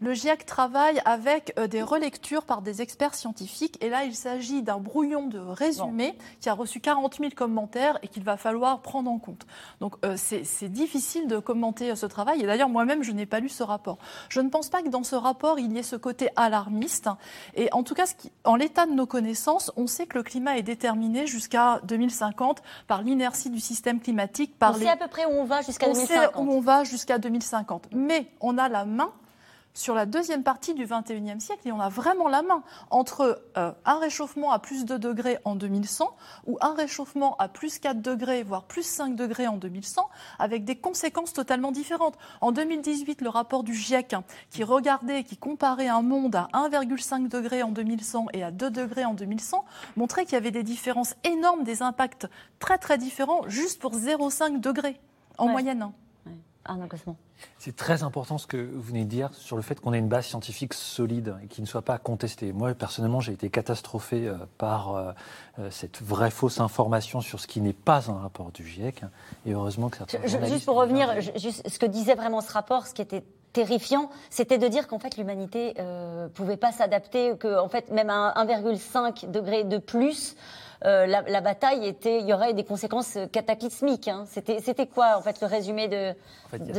[0.00, 3.82] le GIEC travaille avec des relectures par des experts scientifiques.
[3.82, 8.08] Et là, il s'agit d'un brouillon de résumé qui a reçu 40 000 commentaires et
[8.08, 9.46] qu'il va falloir prendre en compte.
[9.80, 12.42] Donc, c'est c'est difficile de commenter ce travail.
[12.42, 13.98] Et d'ailleurs, moi-même, je n'ai pas lu ce rapport.
[14.28, 17.08] Je ne pense pas que dans ce rapport, il y ait ce côté alarmiste.
[17.54, 18.06] Et en tout cas,
[18.44, 23.02] en l'état de nos connaissances, on sait que le climat est déterminé jusqu'à 2050 par
[23.02, 24.58] l'inertie du système climatique.
[24.58, 26.16] Par on sait à peu près où on va jusqu'à 2050.
[26.16, 27.88] On sait où on va jusqu'à 2050.
[27.92, 29.12] Mais on a la main
[29.78, 33.72] sur la deuxième partie du XXIe siècle, et on a vraiment la main entre euh,
[33.84, 38.42] un réchauffement à plus de degrés en 2100 ou un réchauffement à plus 4 degrés,
[38.42, 40.08] voire plus 5 degrés en 2100,
[40.40, 42.18] avec des conséquences totalement différentes.
[42.40, 47.28] En 2018, le rapport du GIEC, hein, qui regardait, qui comparait un monde à 1,5
[47.28, 49.64] degré en 2100 et à 2 degrés en 2100,
[49.96, 52.26] montrait qu'il y avait des différences énormes, des impacts
[52.58, 55.00] très très différents, juste pour 0,5 degrés
[55.38, 55.82] en moyenne.
[55.82, 55.92] Hein.
[57.58, 60.08] C'est très important ce que vous venez de dire sur le fait qu'on ait une
[60.08, 62.52] base scientifique solide et qui ne soit pas contestée.
[62.52, 65.12] Moi, personnellement, j'ai été catastrophé euh, par euh,
[65.58, 69.02] euh, cette vraie fausse information sur ce qui n'est pas un rapport du GIEC.
[69.46, 73.02] Et heureusement que certains Juste pour revenir, ce que disait vraiment ce rapport, ce qui
[73.02, 77.90] était terrifiant, c'était de dire qu'en fait l'humanité ne pouvait pas s'adapter, que en fait
[77.90, 80.36] même à 1,5 degré de plus,
[80.84, 84.08] euh, la, bataille était, il y aurait des conséquences cataclysmiques.
[84.08, 84.26] Hein.
[84.28, 86.14] C'était quoi en fait le résumé de,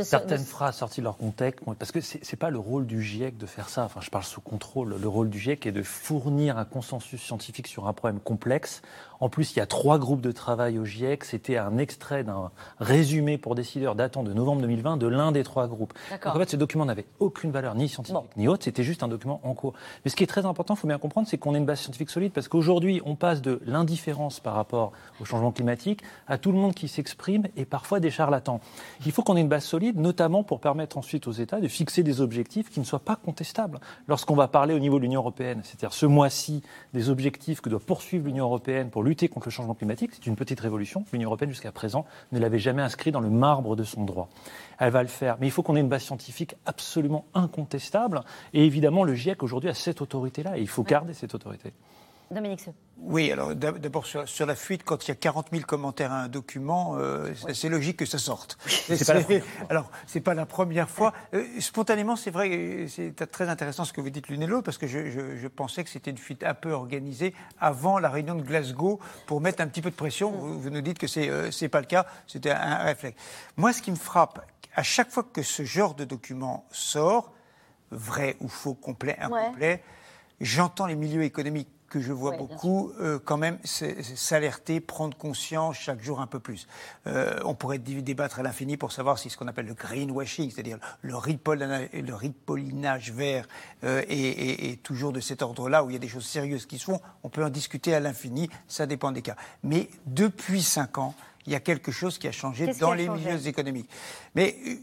[0.02, 3.46] certaines phrases sorties de leur contexte, parce que c'est pas le rôle du GIEC de
[3.46, 3.84] faire ça.
[3.84, 4.96] Enfin, je parle sous contrôle.
[5.00, 8.82] Le rôle du GIEC est de fournir un consensus scientifique sur un problème complexe.
[9.20, 11.24] En plus, il y a trois groupes de travail au GIEC.
[11.24, 15.68] C'était un extrait d'un résumé pour décideurs datant de novembre 2020 de l'un des trois
[15.68, 15.92] groupes.
[16.10, 18.64] Donc en fait, ce document n'avait aucune valeur ni scientifique ni autre.
[18.64, 19.74] C'était juste un document en cours.
[20.04, 21.80] Mais ce qui est très important, il faut bien comprendre, c'est qu'on ait une base
[21.80, 26.38] scientifique solide, parce qu'aujourd'hui, on passe de l'indice différence par rapport au changement climatique à
[26.38, 28.60] tout le monde qui s'exprime et parfois des charlatans.
[29.04, 32.02] Il faut qu'on ait une base solide, notamment pour permettre ensuite aux États de fixer
[32.02, 33.80] des objectifs qui ne soient pas contestables.
[34.08, 36.62] Lorsqu'on va parler au niveau de l'Union européenne, c'est-à-dire ce mois-ci
[36.94, 40.36] des objectifs que doit poursuivre l'Union européenne pour lutter contre le changement climatique, c'est une
[40.36, 41.04] petite révolution.
[41.12, 44.28] L'Union européenne jusqu'à présent ne l'avait jamais inscrit dans le marbre de son droit.
[44.78, 48.22] Elle va le faire, mais il faut qu'on ait une base scientifique absolument incontestable.
[48.54, 51.72] Et évidemment, le GIEC aujourd'hui a cette autorité-là et il faut garder cette autorité.
[52.30, 52.74] Dominique Seux.
[53.02, 56.22] Oui, alors d'abord sur, sur, la fuite, quand il y a 40 000 commentaires à
[56.22, 58.58] un document, euh, c'est logique que ça sorte.
[58.66, 59.66] C'est pas la première fois.
[59.70, 61.12] Alors, c'est pas la première fois.
[61.34, 64.78] Euh, spontanément, c'est vrai, c'est très intéressant ce que vous dites l'une et l'autre, parce
[64.78, 68.34] que je, je, je, pensais que c'était une fuite un peu organisée avant la réunion
[68.34, 70.30] de Glasgow pour mettre un petit peu de pression.
[70.30, 72.06] Vous, vous nous dites que c'est euh, c'est pas le cas.
[72.26, 73.20] C'était un, un réflexe.
[73.56, 77.32] Moi, ce qui me frappe, à chaque fois que ce genre de document sort,
[77.90, 79.82] vrai ou faux, complet, incomplet, ouais.
[80.40, 85.76] j'entends les milieux économiques que je vois Ouais, beaucoup euh, quand même s'alerter, prendre conscience
[85.76, 86.66] chaque jour un peu plus.
[87.06, 90.50] Euh, on pourrait dé- débattre à l'infini pour savoir si ce qu'on appelle le greenwashing,
[90.50, 93.46] c'est-à-dire le, ripollina- le ripollinage vert,
[93.84, 96.64] euh, est, est- est toujours de cet ordre-là, où il y a des choses sérieuses
[96.66, 97.00] qui se font.
[97.24, 99.36] On peut en discuter à l'infini, ça dépend des cas.
[99.64, 101.14] Mais depuis cinq ans,
[101.46, 103.90] il y a quelque chose qui a changé dans a les changé milieux économiques.
[104.36, 104.74] Mais euh,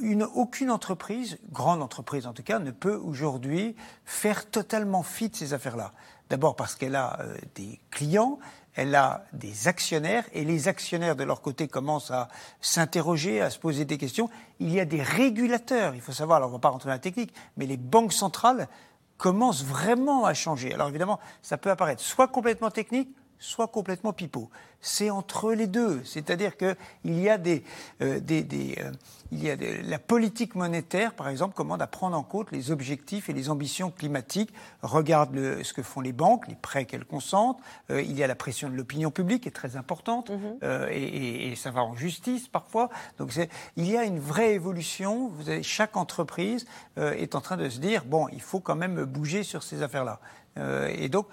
[0.00, 5.36] une, aucune entreprise, grande entreprise en tout cas, ne peut aujourd'hui faire totalement fi de
[5.36, 5.92] ces affaires-là.
[6.30, 8.38] D'abord parce qu'elle a euh, des clients,
[8.74, 12.28] elle a des actionnaires, et les actionnaires de leur côté commencent à
[12.60, 14.30] s'interroger, à se poser des questions.
[14.60, 16.94] Il y a des régulateurs, il faut savoir, alors on ne va pas rentrer dans
[16.94, 18.68] la technique, mais les banques centrales
[19.16, 20.72] commencent vraiment à changer.
[20.72, 24.50] Alors évidemment, ça peut apparaître soit complètement technique, soit complètement pipeau.
[24.80, 27.64] C'est entre les deux, c'est-à-dire que il y a des,
[28.00, 28.92] euh, des, des, euh,
[29.32, 32.70] il y a des- la politique monétaire, par exemple, commande à prendre en compte les
[32.70, 34.52] objectifs et les ambitions climatiques.
[34.82, 37.58] Regarde le- ce que font les banques, les prêts qu'elles consentent.
[37.90, 40.30] Euh, il y a la pression de l'opinion publique qui est très importante,
[40.62, 42.88] euh, et, et- et ça va en justice parfois.
[43.18, 43.32] Donc
[43.76, 45.28] il y a une vraie évolution.
[45.28, 46.66] Vous avez, chaque entreprise
[46.98, 49.82] euh, est en train de se dire bon, il faut quand même bouger sur ces
[49.82, 50.20] affaires-là.
[50.56, 51.26] Euh, et donc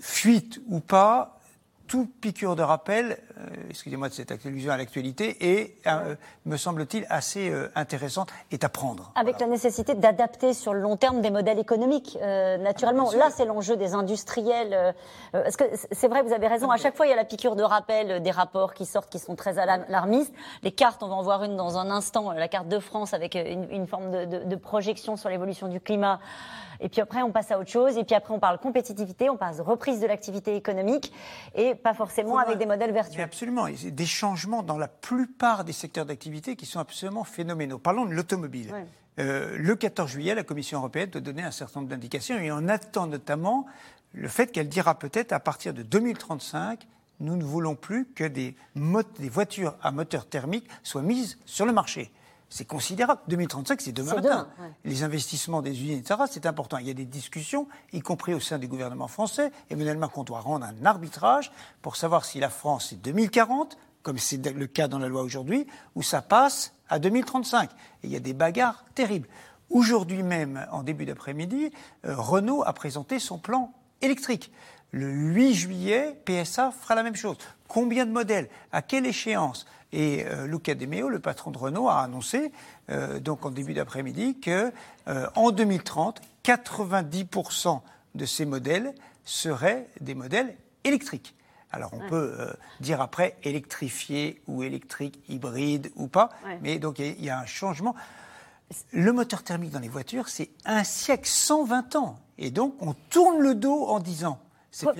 [0.00, 1.40] fuite ou pas,
[1.86, 3.18] toute piqûre de rappel,
[3.68, 6.14] excusez-moi de cette allusion à l'actualité, est, euh,
[6.46, 9.12] me semble-t-il, assez euh, intéressante, est à prendre.
[9.14, 13.10] Avec la nécessité d'adapter sur le long terme des modèles économiques, euh, naturellement.
[13.12, 14.72] Là, c'est l'enjeu des industriels.
[14.72, 14.92] euh,
[15.34, 16.70] euh, parce que c'est vrai, vous avez raison.
[16.70, 19.10] À chaque fois, il y a la piqûre de rappel euh, des rapports qui sortent,
[19.10, 20.34] qui sont très alarm- alarmistes.
[20.62, 23.14] Les cartes, on va en voir une dans un instant, euh, la carte de France
[23.14, 26.20] avec euh, une, une forme de, de- de projection sur l'évolution du climat.
[26.82, 27.98] Et puis après, on passe à autre chose.
[27.98, 31.12] Et puis après, on parle compétitivité, on passe reprise de l'activité économique
[31.54, 33.20] et pas forcément avec des modèles vertueux.
[33.30, 37.78] Absolument, des changements dans la plupart des secteurs d'activité qui sont absolument phénoménaux.
[37.78, 38.72] Parlons de l'automobile.
[38.72, 38.86] Ouais.
[39.20, 42.66] Euh, le 14 juillet, la Commission européenne doit donner un certain nombre d'indications et on
[42.66, 43.66] attend notamment
[44.14, 46.88] le fait qu'elle dira peut-être à partir de 2035,
[47.20, 52.10] nous ne voulons plus que des voitures à moteur thermique soient mises sur le marché.
[52.50, 53.20] C'est considérable.
[53.28, 54.22] 2035, c'est demain matin.
[54.22, 54.72] demain, ouais.
[54.84, 56.78] Les investissements des usines, etc., c'est important.
[56.78, 59.52] Il y a des discussions, y compris au sein du gouvernement français.
[59.70, 64.44] Emmanuel Macron doit rendre un arbitrage pour savoir si la France c'est 2040, comme c'est
[64.52, 67.70] le cas dans la loi aujourd'hui, ou ça passe à 2035.
[67.70, 69.28] Et il y a des bagarres terribles.
[69.70, 71.70] Aujourd'hui même, en début d'après-midi,
[72.04, 74.50] euh, Renault a présenté son plan électrique.
[74.90, 77.36] Le 8 juillet, PSA fera la même chose.
[77.68, 78.48] Combien de modèles?
[78.72, 79.66] À quelle échéance?
[79.92, 82.52] Et euh, Luca De Meo, le patron de Renault, a annoncé,
[82.90, 84.72] euh, donc en début d'après-midi, que
[85.08, 87.80] euh, en 2030, 90%
[88.14, 91.34] de ces modèles seraient des modèles électriques.
[91.72, 96.58] Alors on peut euh, dire après électrifié ou électrique, hybride ou pas, Ouais.
[96.62, 97.94] mais donc il y y a un changement.
[98.92, 102.18] Le moteur thermique dans les voitures, c'est un siècle, 120 ans.
[102.38, 104.38] Et donc, on tourne le dos en disant.
[104.38, 104.49] C'est Pre-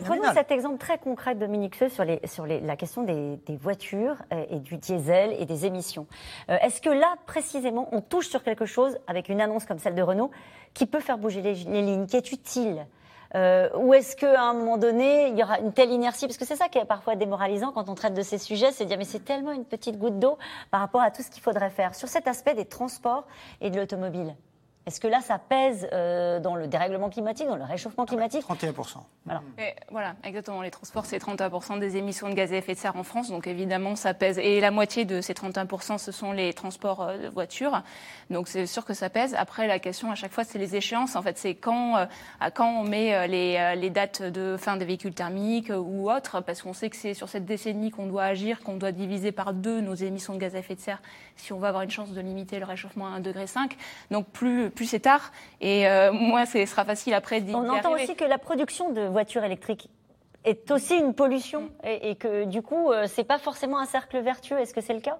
[0.05, 3.57] Prenons cet exemple très concret, Dominique Seux, sur, les, sur les- la question des, des
[3.57, 6.07] voitures euh, et du diesel et des émissions.
[6.51, 9.95] Euh, Est-ce que là, précisément, on touche sur quelque chose avec une annonce comme celle
[9.95, 10.31] de Renault
[10.75, 12.87] qui peut faire bouger les, les lignes, qui est utile?
[13.37, 16.27] Euh, Ou est-ce qu'à un moment donné, il y aura une telle inertie?
[16.27, 18.83] Parce que c'est ça qui est parfois démoralisant quand on traite de ces sujets, c'est
[18.85, 20.37] de dire mais c'est tellement une petite goutte d'eau
[20.73, 21.95] par rapport à tout ce qu'il faudrait faire.
[21.95, 23.25] Sur cet aspect des transports
[23.61, 24.35] et de l'automobile,
[24.87, 28.97] est-ce que là, ça pèse euh, dans le dérèglement climatique, dans le réchauffement climatique 31%.
[29.27, 29.43] Voilà.
[29.59, 30.62] Et voilà, exactement.
[30.62, 33.29] Les transports, c'est 31% des émissions de gaz à effet de serre en France.
[33.29, 34.38] Donc évidemment, ça pèse.
[34.38, 37.83] Et la moitié de ces 31%, ce sont les transports euh, de voitures.
[38.31, 39.35] Donc c'est sûr que ça pèse.
[39.35, 41.14] Après, la question à chaque fois, c'est les échéances.
[41.14, 42.07] En fait, c'est quand, euh,
[42.40, 45.77] à quand on met euh, les, euh, les dates de fin des véhicules thermiques euh,
[45.77, 46.40] ou autres.
[46.40, 49.53] Parce qu'on sait que c'est sur cette décennie qu'on doit agir, qu'on doit diviser par
[49.53, 51.03] deux nos émissions de gaz à effet de serre
[51.40, 53.44] si on veut avoir une chance de limiter le réchauffement à 1,5 degré.
[54.11, 55.33] Donc plus, plus c'est tard.
[55.61, 58.05] Et euh, moins ce sera facile après d'y On entend arriver.
[58.05, 59.88] aussi que la production de voitures électriques
[60.44, 64.18] est aussi une pollution et, et que du coup, euh, c'est pas forcément un cercle
[64.20, 64.59] vertueux.
[64.59, 65.18] Est-ce que c'est le cas?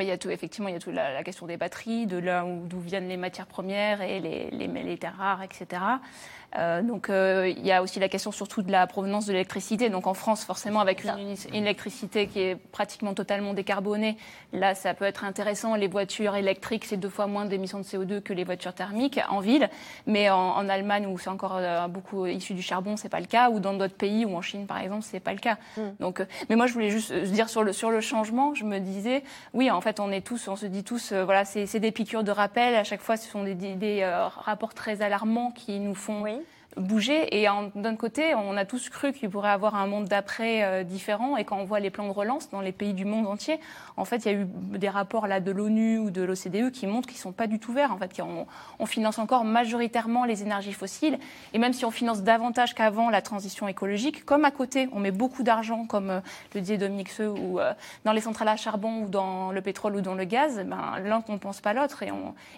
[0.00, 2.44] Il y a tout, effectivement, il y a toute la, question des batteries, de là
[2.44, 5.82] d'où viennent les matières premières et les, les, les terres rares, etc.
[6.56, 9.90] Euh, donc euh, il y a aussi la question surtout de la provenance de l'électricité.
[9.90, 14.16] Donc en France, forcément, avec une, électricité qui est pratiquement totalement décarbonée,
[14.52, 15.74] là, ça peut être intéressant.
[15.74, 19.40] Les voitures électriques, c'est deux fois moins d'émissions de CO2 que les voitures thermiques en
[19.40, 19.68] ville.
[20.06, 23.50] Mais en, Allemagne, où c'est encore euh, beaucoup issu du charbon, c'est pas le cas.
[23.50, 25.58] Ou dans d'autres pays, ou en Chine, par exemple, c'est pas le cas.
[25.76, 25.90] Hmm.
[26.00, 29.24] Donc, mais moi, je voulais juste dire sur le, sur le changement, je me disais,
[29.52, 32.30] oui, en fait, on est tous, on se dit tous, voilà, c'est des piqûres de
[32.30, 32.74] rappel.
[32.74, 34.04] À chaque fois, ce sont des, des,
[34.36, 36.43] rapports très alarmants qui nous font oui
[36.76, 37.40] bouger.
[37.40, 41.36] Et d'un côté, on a tous cru qu'il pourrait avoir un monde d'après euh, différent.
[41.36, 43.60] Et quand on voit les plans de relance dans les pays du monde entier,
[43.96, 46.86] en fait, il y a eu des rapports là de l'ONU ou de l'OCDE qui
[46.86, 47.92] montrent qu'ils sont pas du tout verts.
[47.92, 51.18] En fait, on, finance encore majoritairement les énergies fossiles.
[51.52, 55.10] Et même si on finance davantage qu'avant la transition écologique, comme à côté, on met
[55.10, 56.20] beaucoup d'argent, comme euh,
[56.54, 57.72] le disait Dominique Seux, ou euh,
[58.04, 61.22] dans les centrales à charbon ou dans le pétrole ou dans le gaz, ben, l'un
[61.28, 62.02] ne pense pas l'autre.
[62.02, 62.12] Et,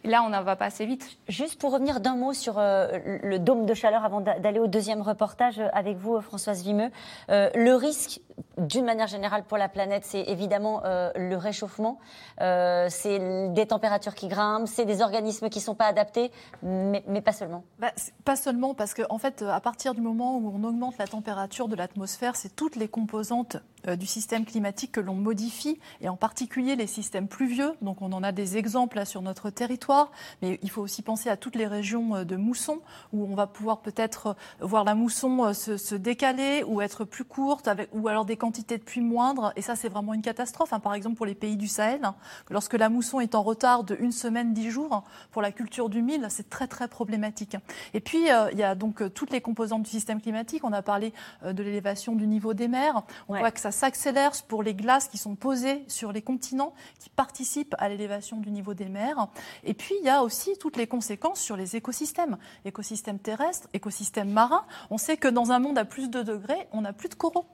[0.05, 1.17] et, là, on n'en va pas assez vite.
[1.29, 5.61] Juste pour revenir d'un mot sur le dôme de chaleur avant d'aller au deuxième reportage
[5.73, 6.91] avec vous, Françoise Vimeux.
[7.29, 8.21] Euh, le risque,
[8.59, 11.99] d'une manière générale, pour la planète, c'est évidemment euh, le réchauffement.
[12.41, 16.31] Euh, c'est des températures qui grimpent, c'est des organismes qui ne sont pas adaptés,
[16.63, 17.65] mais, pas seulement.
[17.79, 17.93] Bah,
[18.25, 21.69] pas seulement, parce qu'en en fait, à partir du moment où on augmente la température
[21.69, 26.75] de l'atmosphère, c'est toutes les composantes du système climatique que l'on modifie, et en particulier
[26.75, 27.75] les systèmes pluvieux.
[27.83, 30.11] Donc on en a des exemples là sur notre territoire,
[30.43, 32.81] mais il faut aussi penser à toutes les régions de mousson,
[33.13, 37.69] où on va pouvoir peut-être voir la mousson euh, se, décaler ou être plus courte,
[37.69, 39.53] avec, ou alors des quantités de pluie moindres.
[39.57, 40.73] Et ça, c'est vraiment une catastrophe.
[40.73, 40.81] Hein.
[40.81, 42.15] Par exemple, pour les pays du Sahel, hein,
[42.51, 46.03] lorsque la mousson est en retard de une semaine, dix jours, pour la culture du
[46.03, 47.57] mil, c'est très, très problématique.
[47.95, 50.65] Et puis, euh, il y a donc euh, toutes les composantes du système climatique.
[50.65, 51.13] On a parlé
[51.45, 53.03] de l'élévation du niveau des mers.
[53.29, 57.11] On voit que ça s'accélère pour les glaces qui sont posées sur les continents, qui
[57.11, 59.29] participent à l'élévation du niveau des mers.
[59.65, 64.31] Et puis, il y a aussi toutes les conséquences sur les écosystèmes, écosystèmes terrestres, écosystèmes
[64.31, 67.15] marin, on sait que dans un monde à plus de degrés, on n'a plus de
[67.15, 67.47] coraux.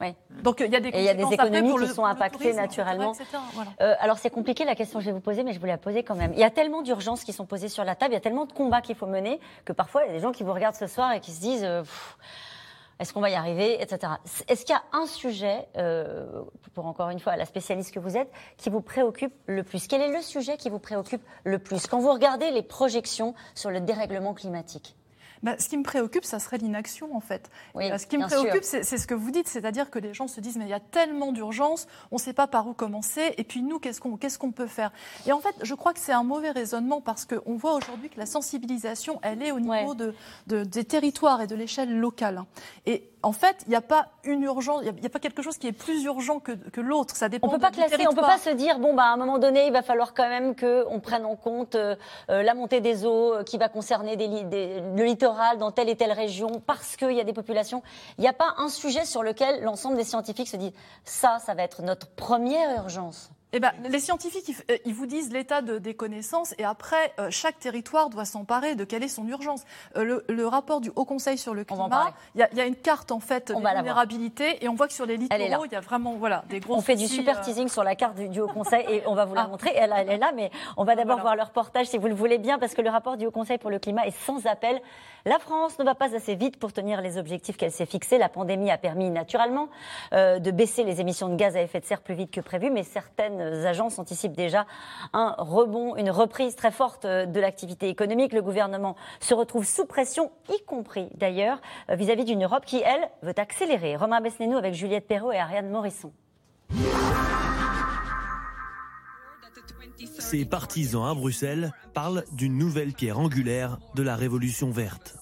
[0.00, 0.14] Oui.
[0.42, 3.14] Donc il y a des, y a des économies qui sont impactées naturellement.
[3.80, 5.78] Euh, alors c'est compliqué la question que je vais vous poser, mais je vous la
[5.78, 6.32] poser quand même.
[6.32, 8.46] Il y a tellement d'urgences qui sont posées sur la table, il y a tellement
[8.46, 10.76] de combats qu'il faut mener que parfois il y a des gens qui vous regardent
[10.76, 11.64] ce soir et qui se disent.
[11.64, 11.82] Euh,
[12.98, 14.14] est-ce qu'on va y arriver, etc.
[14.48, 16.26] Est-ce qu'il y a un sujet, euh,
[16.72, 19.86] pour encore une fois la spécialiste que vous êtes, qui vous préoccupe le plus?
[19.86, 21.86] Quel est le sujet qui vous préoccupe le plus?
[21.86, 24.96] Quand vous regardez les projections sur le dérèglement climatique?
[25.46, 27.50] Bah, ce qui me préoccupe, ça serait l'inaction, en fait.
[27.76, 30.40] Euh, ce qui me préoccupe, c'est ce que vous dites, c'est-à-dire que les gens se
[30.40, 33.44] disent, mais il y a tellement d'urgence, on ne sait pas par où commencer, et
[33.44, 34.90] puis nous, qu'est-ce qu'on peut faire?
[35.24, 38.18] Et en fait, je crois que c'est un mauvais raisonnement, parce qu'on voit aujourd'hui que
[38.18, 40.14] la sensibilisation, elle est au niveau de,
[40.64, 42.42] des territoires et de l'échelle locale.
[42.84, 45.58] Et en fait, il n'y a pas une urgence, il n'y a, pas quelque chose
[45.58, 47.16] qui est plus urgent que, que l'autre.
[47.16, 47.48] Ça dépend.
[47.48, 49.66] On peut pas classer, on peut pas se dire bon bah à un moment donné,
[49.66, 51.96] il va falloir quand même qu'on prenne en compte euh,
[52.30, 55.96] euh, la montée des eaux euh, qui va concerner des, le littoral dans telle et
[55.96, 57.82] telle région parce qu'il y a des populations.
[58.18, 60.74] Il n'y a pas un sujet sur lequel l'ensemble des scientifiques se disent
[61.04, 63.30] ça, ça va être notre première urgence.
[63.52, 67.28] Eh ben, les scientifiques, ils, euh, vous disent l'état de, des connaissances et après, euh,
[67.30, 69.64] chaque territoire doit s'emparer de quelle est son urgence.
[69.96, 73.20] Euh, le, rapport du Haut Conseil sur le climat, il y, a une carte en
[73.20, 76.44] fait de vulnérabilité et on voit que sur les littoraux, il y a vraiment voilà,
[76.48, 79.14] des gros On fait du super teasing sur la carte du, Haut Conseil et on
[79.14, 79.48] va vous la ah.
[79.48, 79.72] montrer.
[79.76, 82.38] Elle, elle, est là, mais on va d'abord voir le reportage si vous le voulez
[82.38, 84.80] bien parce que le rapport du Haut Conseil pour le climat est sans appel.
[85.24, 88.18] La France ne va pas assez vite pour tenir les objectifs qu'elle s'est fixés.
[88.18, 89.68] La pandémie a permis naturellement
[90.12, 92.84] de baisser les émissions de gaz à effet de serre plus vite que prévu, mais
[92.84, 94.66] certaines agences anticipent déjà
[95.12, 98.32] un rebond, une reprise très forte euh, de l'activité économique.
[98.32, 103.08] Le gouvernement se retrouve sous pression, y compris d'ailleurs euh, vis-à-vis d'une Europe qui, elle,
[103.22, 103.96] veut accélérer.
[103.96, 106.12] Romain Besnénou avec Juliette Perrault et Ariane Morisson.
[110.18, 115.16] Ses partisans à Bruxelles parlent d'une nouvelle pierre angulaire de la révolution verte.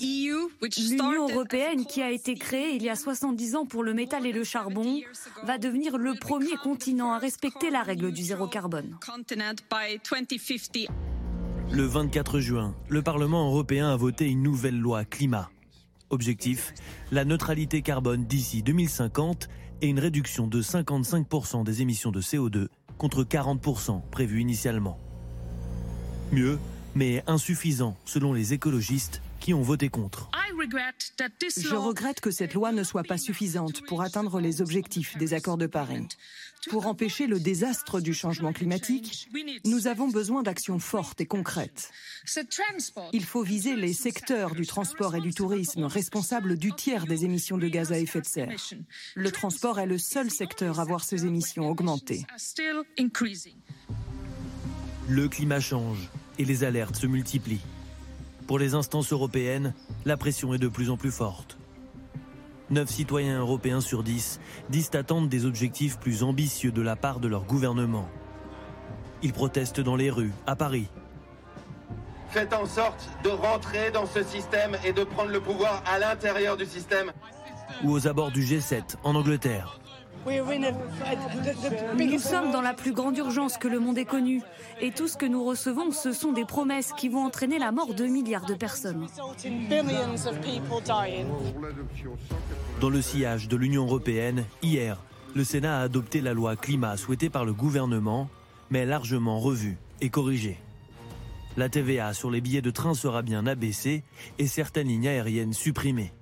[0.00, 4.32] L'Union européenne, qui a été créée il y a 70 ans pour le métal et
[4.32, 5.00] le charbon,
[5.44, 8.96] va devenir le premier continent à respecter la règle du zéro carbone.
[11.72, 15.50] Le 24 juin, le Parlement européen a voté une nouvelle loi climat.
[16.10, 16.74] Objectif,
[17.10, 19.48] la neutralité carbone d'ici 2050
[19.82, 24.98] et une réduction de 55% des émissions de CO2 contre 40% prévues initialement.
[26.32, 26.58] Mieux,
[26.94, 30.30] mais insuffisant selon les écologistes qui ont voté contre.
[30.32, 35.58] Je regrette que cette loi ne soit pas suffisante pour atteindre les objectifs des accords
[35.58, 36.08] de Paris.
[36.70, 39.28] Pour empêcher le désastre du changement climatique,
[39.66, 41.90] nous avons besoin d'actions fortes et concrètes.
[43.12, 47.58] Il faut viser les secteurs du transport et du tourisme responsables du tiers des émissions
[47.58, 48.56] de gaz à effet de serre.
[49.14, 52.24] Le transport est le seul secteur à voir ses émissions augmenter.
[55.06, 57.60] Le climat change et les alertes se multiplient.
[58.46, 61.56] Pour les instances européennes, la pression est de plus en plus forte.
[62.70, 67.28] 9 citoyens européens sur 10 disent attendre des objectifs plus ambitieux de la part de
[67.28, 68.08] leur gouvernement.
[69.22, 70.88] Ils protestent dans les rues, à Paris.
[72.30, 76.56] Faites en sorte de rentrer dans ce système et de prendre le pouvoir à l'intérieur
[76.56, 77.12] du système.
[77.82, 79.78] Ou aux abords du G7, en Angleterre.
[81.96, 84.42] Nous sommes dans la plus grande urgence que le monde ait connue.
[84.80, 87.94] Et tout ce que nous recevons, ce sont des promesses qui vont entraîner la mort
[87.94, 89.06] de milliards de personnes.
[92.80, 94.98] Dans le sillage de l'Union européenne, hier,
[95.34, 98.28] le Sénat a adopté la loi climat souhaitée par le gouvernement,
[98.70, 100.58] mais largement revue et corrigée.
[101.56, 104.02] La TVA sur les billets de train sera bien abaissée
[104.38, 106.12] et certaines lignes aériennes supprimées.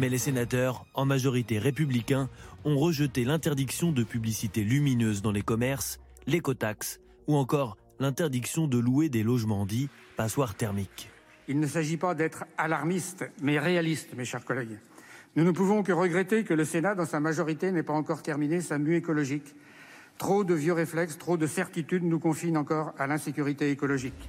[0.00, 2.28] Mais les sénateurs, en majorité républicains,
[2.64, 9.08] ont rejeté l'interdiction de publicité lumineuse dans les commerces, l'écotaxe ou encore l'interdiction de louer
[9.08, 11.10] des logements dits passoires thermiques.
[11.48, 14.78] Il ne s'agit pas d'être alarmiste, mais réaliste, mes chers collègues.
[15.34, 18.60] Nous ne pouvons que regretter que le Sénat, dans sa majorité, n'ait pas encore terminé
[18.60, 19.54] sa mue écologique.
[20.18, 24.28] Trop de vieux réflexes, trop de certitudes nous confinent encore à l'insécurité écologique.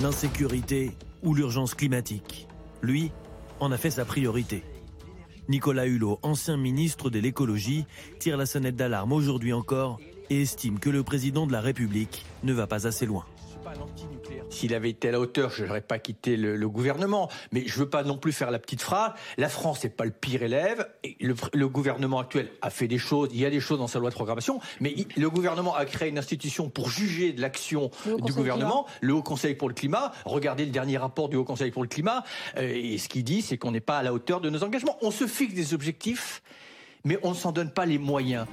[0.00, 0.92] L'insécurité
[1.22, 2.48] ou l'urgence climatique.
[2.82, 3.12] Lui
[3.60, 4.62] en a fait sa priorité.
[5.48, 7.86] Nicolas Hulot, ancien ministre de l'écologie,
[8.18, 9.98] tire la sonnette d'alarme aujourd'hui encore
[10.30, 13.24] et estime que le président de la République ne va pas assez loin.
[14.50, 17.28] S'il avait été à la hauteur, je n'aurais pas quitté le, gouvernement.
[17.52, 19.12] Mais je ne veux pas non plus faire la petite phrase.
[19.36, 20.88] La France n'est pas le pire élève.
[21.20, 23.28] le, gouvernement actuel a fait des choses.
[23.32, 24.60] Il y a des choses dans sa loi de programmation.
[24.80, 27.90] Mais le gouvernement a créé une institution pour juger de l'action
[28.22, 30.12] du gouvernement, le Haut Conseil pour le climat.
[30.24, 32.24] Regardez le dernier rapport du Haut Conseil pour le climat.
[32.56, 34.96] Euh, et ce qu'il dit, c'est qu'on n'est pas à la hauteur de nos engagements.
[35.02, 36.42] On se fixe des objectifs,
[37.04, 38.46] mais on ne s'en donne pas les moyens.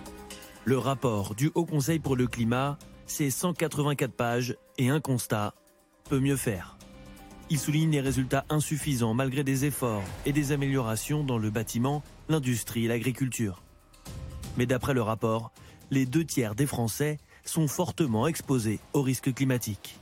[0.65, 5.53] Le rapport du Haut Conseil pour le climat, c'est 184 pages et un constat
[6.09, 6.77] peut mieux faire.
[7.49, 12.85] Il souligne les résultats insuffisants malgré des efforts et des améliorations dans le bâtiment, l'industrie
[12.85, 13.61] et l'agriculture.
[14.57, 15.51] Mais d'après le rapport,
[15.91, 19.99] les deux tiers des Français sont fortement exposés aux risques climatiques.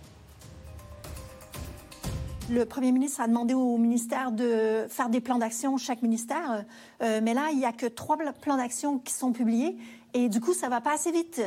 [2.50, 6.66] Le Premier ministre a demandé au ministère de faire des plans d'action, chaque ministère.
[7.02, 9.78] Euh, mais là, il n'y a que trois plans d'action qui sont publiés.
[10.14, 11.42] Et du coup, ça va pas assez vite.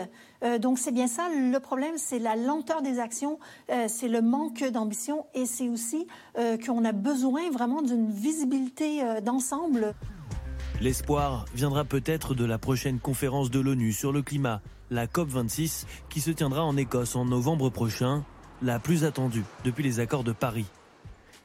[0.45, 1.29] Euh, donc, c'est bien ça.
[1.29, 3.39] Le problème, c'est la lenteur des actions,
[3.71, 6.07] euh, c'est le manque d'ambition et c'est aussi
[6.67, 9.95] qu'on a besoin vraiment d'une visibilité d'ensemble.
[10.81, 16.21] L'espoir viendra peut-être de la prochaine conférence de l'ONU sur le climat, la COP26, qui
[16.21, 18.25] se tiendra en Écosse en novembre prochain,
[18.61, 20.67] la plus attendue depuis les accords de Paris.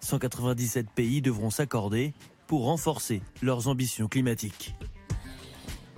[0.01, 2.13] 197 pays devront s'accorder
[2.47, 4.75] pour renforcer leurs ambitions climatiques.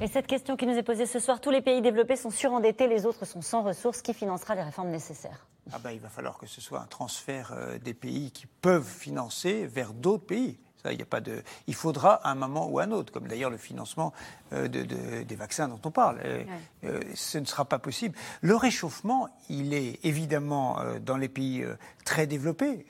[0.01, 2.87] Et cette question qui nous est posée ce soir, tous les pays développés sont surendettés,
[2.87, 4.01] les autres sont sans ressources.
[4.01, 5.45] Qui financera les réformes nécessaires?
[5.71, 8.83] Ah ben, Il va falloir que ce soit un transfert euh, des pays qui peuvent
[8.83, 10.57] financer vers d'autres pays.
[10.81, 11.43] Ça, y a pas de...
[11.67, 14.11] Il faudra un moment ou un autre, comme d'ailleurs le financement
[14.53, 16.19] euh, des vaccins dont on parle.
[16.83, 18.17] Euh, ce ne sera pas possible.
[18.41, 21.63] Le réchauffement, il est évidemment dans les pays
[22.03, 22.87] très développés,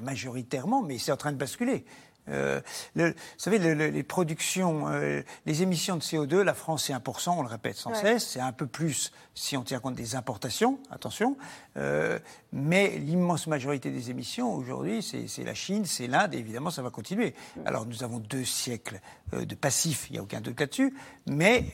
[0.00, 1.84] majoritairement, mais c'est en train de basculer.
[2.30, 2.60] Euh,
[2.96, 7.48] vous savez, les productions, euh, les émissions de CO2, la France c'est 1%, on le
[7.48, 11.36] répète sans cesse, c'est un peu plus si on tient compte des importations, attention,
[11.78, 12.18] euh,
[12.52, 16.90] mais l'immense majorité des émissions aujourd'hui, c'est la Chine, c'est l'Inde, et évidemment ça va
[16.90, 17.34] continuer.
[17.64, 19.00] Alors nous avons deux siècles
[19.32, 20.94] de passifs, il n'y a aucun doute là-dessus,
[21.26, 21.64] mais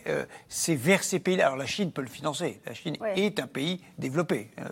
[0.48, 1.46] c'est vers ces pays-là.
[1.46, 4.64] Alors la Chine peut le financer, la Chine est un pays développé, il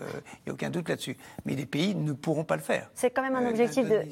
[0.45, 2.89] n'y a aucun doute là-dessus, mais les pays ne pourront pas le faire.
[2.93, 4.03] C'est quand même un objectif de...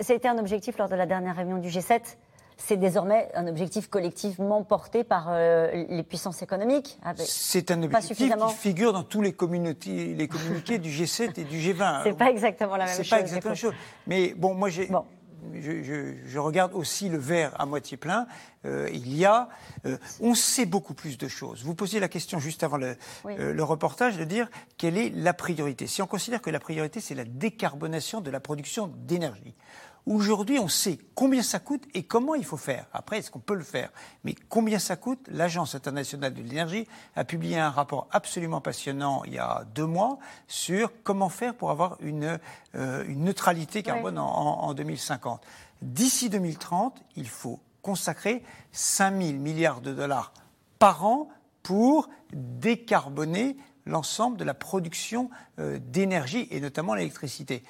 [0.00, 2.00] C'était un objectif lors de la dernière réunion du G7
[2.58, 6.98] c'est désormais un objectif collectivement porté par euh, les puissances économiques.
[7.16, 12.00] C'est un objectif qui figure dans tous les, les communiqués du G7 et du G20.
[12.04, 13.04] C'est pas exactement la même chose.
[13.04, 13.74] C'est pas exactement la même chose.
[14.06, 14.90] Mais bon, moi j'ai.
[15.54, 18.26] Je, regarde aussi le verre à moitié plein.
[18.66, 19.48] Euh, il y a,
[19.86, 21.62] euh, on sait beaucoup plus de choses.
[21.64, 25.86] Vous posiez la question juste avant le, le, reportage de dire quelle est la priorité.
[25.86, 29.54] Si on considère que la priorité c'est la décarbonation de la production d'énergie,
[30.08, 32.86] Aujourd'hui, on sait combien ça coûte et comment il faut faire.
[32.94, 33.90] Après, est-ce qu'on peut le faire?
[34.24, 35.20] Mais combien ça coûte?
[35.28, 40.18] L'Agence internationale de l'énergie a publié un rapport absolument passionnant il y a deux mois
[40.46, 42.38] sur comment faire pour avoir une,
[42.74, 45.42] euh, une neutralité carbone en, en 2050.
[45.82, 48.42] D'ici 2030, il faut consacrer
[48.72, 50.32] 5 000 milliards de dollars
[50.78, 51.28] par an
[51.62, 55.28] pour décarboner l'ensemble de la production
[55.58, 57.62] euh, d'énergie et notamment l'électricité.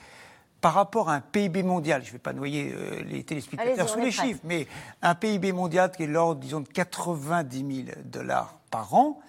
[0.60, 4.00] Par rapport à un PIB mondial, je ne vais pas noyer euh, les téléspectateurs sous
[4.00, 4.66] les chiffres, mais
[5.02, 9.20] un PIB mondial qui est l'ordre, disons, de 90 000 dollars par an,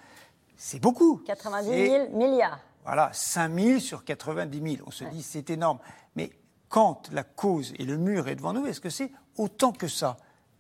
[0.57, 1.21] c'est beaucoup.
[1.25, 2.59] 90 000 milliards.
[2.84, 4.84] Voilà, 5 000 sur 90 000.
[4.88, 5.77] On se dit, c'est énorme.
[6.15, 6.32] Mais
[6.67, 10.17] quand la cause et le mur est devant nous, est-ce que c'est autant que ça?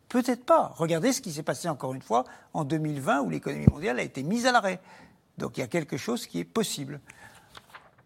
[0.07, 0.73] Peut-être pas.
[0.75, 4.23] Regardez ce qui s'est passé encore une fois en 2020 où l'économie mondiale a été
[4.23, 4.79] mise à l'arrêt.
[5.37, 6.99] Donc il y a quelque chose qui est possible.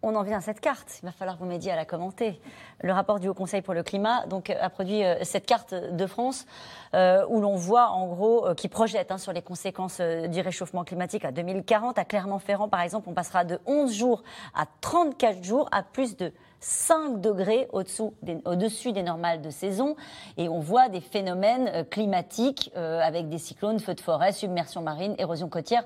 [0.06, 0.98] On en vient à cette carte.
[1.02, 2.38] Il va falloir vous m'aidiez à la commenter.
[2.82, 6.06] Le rapport du Haut Conseil pour le climat donc, a produit euh, cette carte de
[6.06, 6.44] France
[6.92, 10.84] euh, où l'on voit en gros euh, qui projette hein, sur les conséquences du réchauffement
[10.84, 11.98] climatique à 2040.
[11.98, 14.22] À Clermont-Ferrand, par exemple, on passera de 11 jours
[14.54, 19.96] à 34 jours à plus de 5 degrés au-dessus des, normales de saison.
[20.36, 25.48] Et on voit des phénomènes climatiques avec des cyclones, feux de forêt, submersion marine, érosion
[25.48, 25.84] côtière.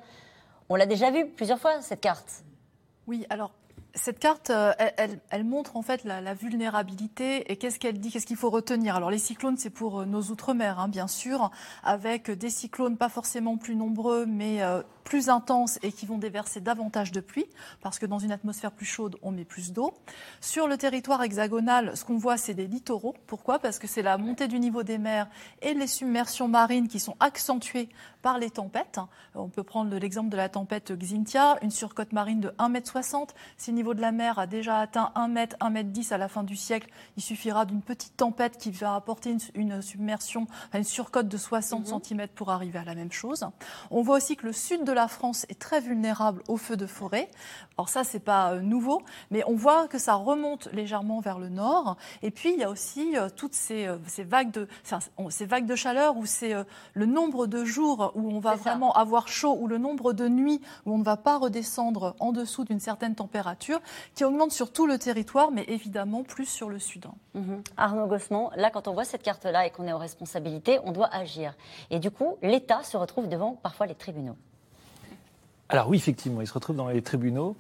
[0.69, 2.43] On l'a déjà vu plusieurs fois, cette carte.
[3.07, 3.53] Oui, alors
[3.99, 4.73] cette carte, euh,
[5.31, 8.97] elle, montre en fait la, vulnérabilité et qu'est-ce qu'elle dit, qu'est-ce qu'il faut retenir.
[8.97, 11.51] Alors les cyclones, c'est pour euh, nos outre-mer, hein, bien sûr,
[11.83, 16.61] avec des cyclones pas forcément plus nombreux, mais euh, plus intenses et qui vont déverser
[16.61, 17.47] davantage de pluie,
[17.81, 19.95] parce que dans une atmosphère plus chaude, on met plus d'eau.
[20.43, 23.15] Sur le territoire hexagonal, ce qu'on voit, c'est des littoraux.
[23.27, 23.59] Pourquoi?
[23.59, 25.27] Parce que c'est la montée du niveau des mers
[25.63, 27.89] et les submersions marines qui sont accentuées
[28.21, 29.01] par les tempêtes.
[29.35, 33.27] On peut prendre l'exemple de la tempête Xintia, une surcote marine de 1,60 m.
[33.57, 36.19] Si le niveau de la mer a déjà atteint 1 m, 1 m 10 à
[36.19, 40.85] la fin du siècle, il suffira d'une petite tempête qui va apporter une, submersion, une
[40.85, 42.01] surcote de 60 mhm.
[42.03, 43.47] cm pour arriver à la même chose.
[43.91, 46.87] On voit aussi que le sud de la France est très vulnérable aux feux de
[46.87, 47.31] forêt.
[47.77, 51.49] Alors ça, c'est pas euh, nouveau, mais on voit que ça remonte légèrement vers le
[51.49, 51.97] nord.
[52.23, 54.67] Et puis il y a aussi euh, toutes ces, euh, ces, vagues de,
[55.31, 56.53] ces vagues de chaleur où c'est
[56.95, 60.61] le nombre de jours où on va vraiment avoir chaud, ou le nombre de nuits
[60.85, 63.81] où on ne va pas redescendre en dessous d'une certaine température,
[64.17, 67.07] qui augmente sur tout le territoire, mais évidemment plus sur le sud.
[67.35, 67.63] Mhm.
[67.77, 71.09] Arnaud Gossement, là, quand on voit cette carte-là et qu'on est aux responsabilités, on doit
[71.15, 71.55] agir.
[71.91, 74.37] Et du coup, l'État se retrouve devant parfois les tribunaux.
[75.69, 77.57] Alors oui, effectivement, il se retrouve dans les tribunaux.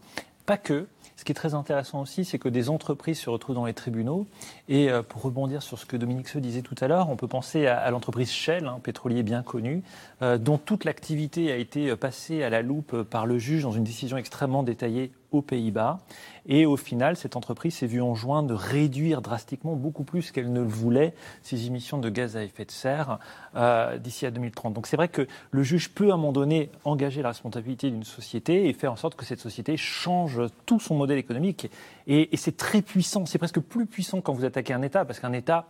[0.47, 0.87] Pas que.
[1.17, 4.27] Ce qui est très intéressant aussi, c'est que des entreprises se retrouvent dans les tribunaux.
[4.69, 7.27] Et euh, pour rebondir sur ce que Dominique Se disait tout à l'heure, on peut
[7.27, 9.83] penser à, l'entreprise Shell, un pétrolier bien connu,
[10.23, 13.85] euh, dont toute l'activité a été passée à la loupe par le juge dans une
[13.85, 15.99] décision extrêmement détaillée aux Pays-Bas.
[16.47, 20.61] Et au final, cette entreprise s'est vue enjoindre de réduire drastiquement, beaucoup plus qu'elle ne
[20.61, 23.18] le voulait, ses émissions de gaz à effet de serre
[23.55, 24.72] euh, d'ici à 2030.
[24.74, 28.05] Donc c'est vrai que le juge peut à un moment donné engager la responsabilité d'une
[28.05, 31.70] société et faire en sorte que cette société change tout son modèle économique.
[32.07, 35.33] et c'est très puissant, c'est presque plus puissant quand vous attaquez un État, parce qu'un
[35.33, 35.66] État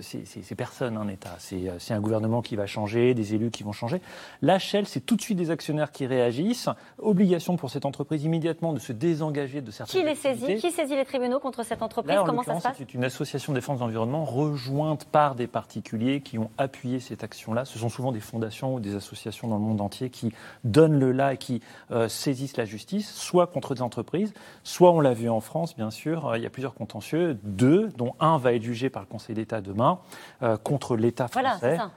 [0.00, 1.36] c'est personne un État.
[1.52, 4.00] Euh, c'est un gouvernement qui va changer, des élus qui vont changer.
[4.42, 6.68] La Shell, c'est tout de suite des actionnaires qui réagissent.
[6.98, 10.96] Obligation pour cette entreprise immédiatement de se désengager de certaines Qui les saisit Qui saisit
[10.96, 13.84] les tribunaux contre cette entreprise Comment ça se passe C'est une association de défense de
[13.84, 17.64] l'environnement rejointe par des particuliers qui ont appuyé cette action-là.
[17.64, 20.32] Ce sont souvent des fondations ou des associations dans le monde entier qui
[20.64, 21.60] donnent le là et qui
[21.90, 24.32] euh, saisissent la justice, soit contre des entreprises,
[24.62, 28.14] soit on l'a vu en France, bien sûr, il y a plusieurs contentieux, deux, dont
[28.20, 29.98] un va être jugé par le Conseil d'État demain
[30.42, 31.58] euh, contre l'État français.
[31.60, 31.90] Voilà, ça.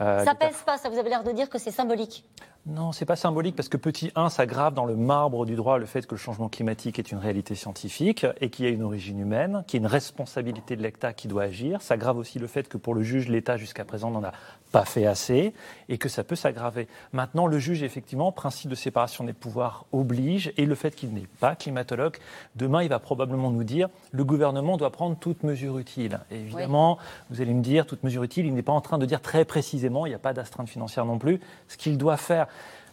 [0.00, 2.24] Euh, ça pèse pas, ça vous avez l'air de dire que c'est symbolique.
[2.66, 5.78] Non, c'est pas symbolique parce que petit 1, ça grave dans le marbre du droit
[5.78, 8.82] le fait que le changement climatique est une réalité scientifique et qu'il y a une
[8.82, 11.80] origine humaine, qu'il y a une responsabilité de l'État qui doit agir.
[11.80, 14.32] Ça grave aussi le fait que pour le juge, l'État jusqu'à présent n'en a
[14.72, 15.54] pas fait assez
[15.88, 16.86] et que ça peut s'aggraver.
[17.12, 21.28] Maintenant, le juge, effectivement, principe de séparation des pouvoirs oblige et le fait qu'il n'est
[21.40, 22.18] pas climatologue,
[22.56, 26.20] demain, il va probablement nous dire le gouvernement doit prendre toute mesure utile.
[26.30, 26.98] évidemment,
[27.30, 29.46] vous allez me dire toute mesure utile, il n'est pas en train de dire très
[29.46, 32.46] précisément, il n'y a pas d'astreinte financière non plus, ce qu'il doit faire.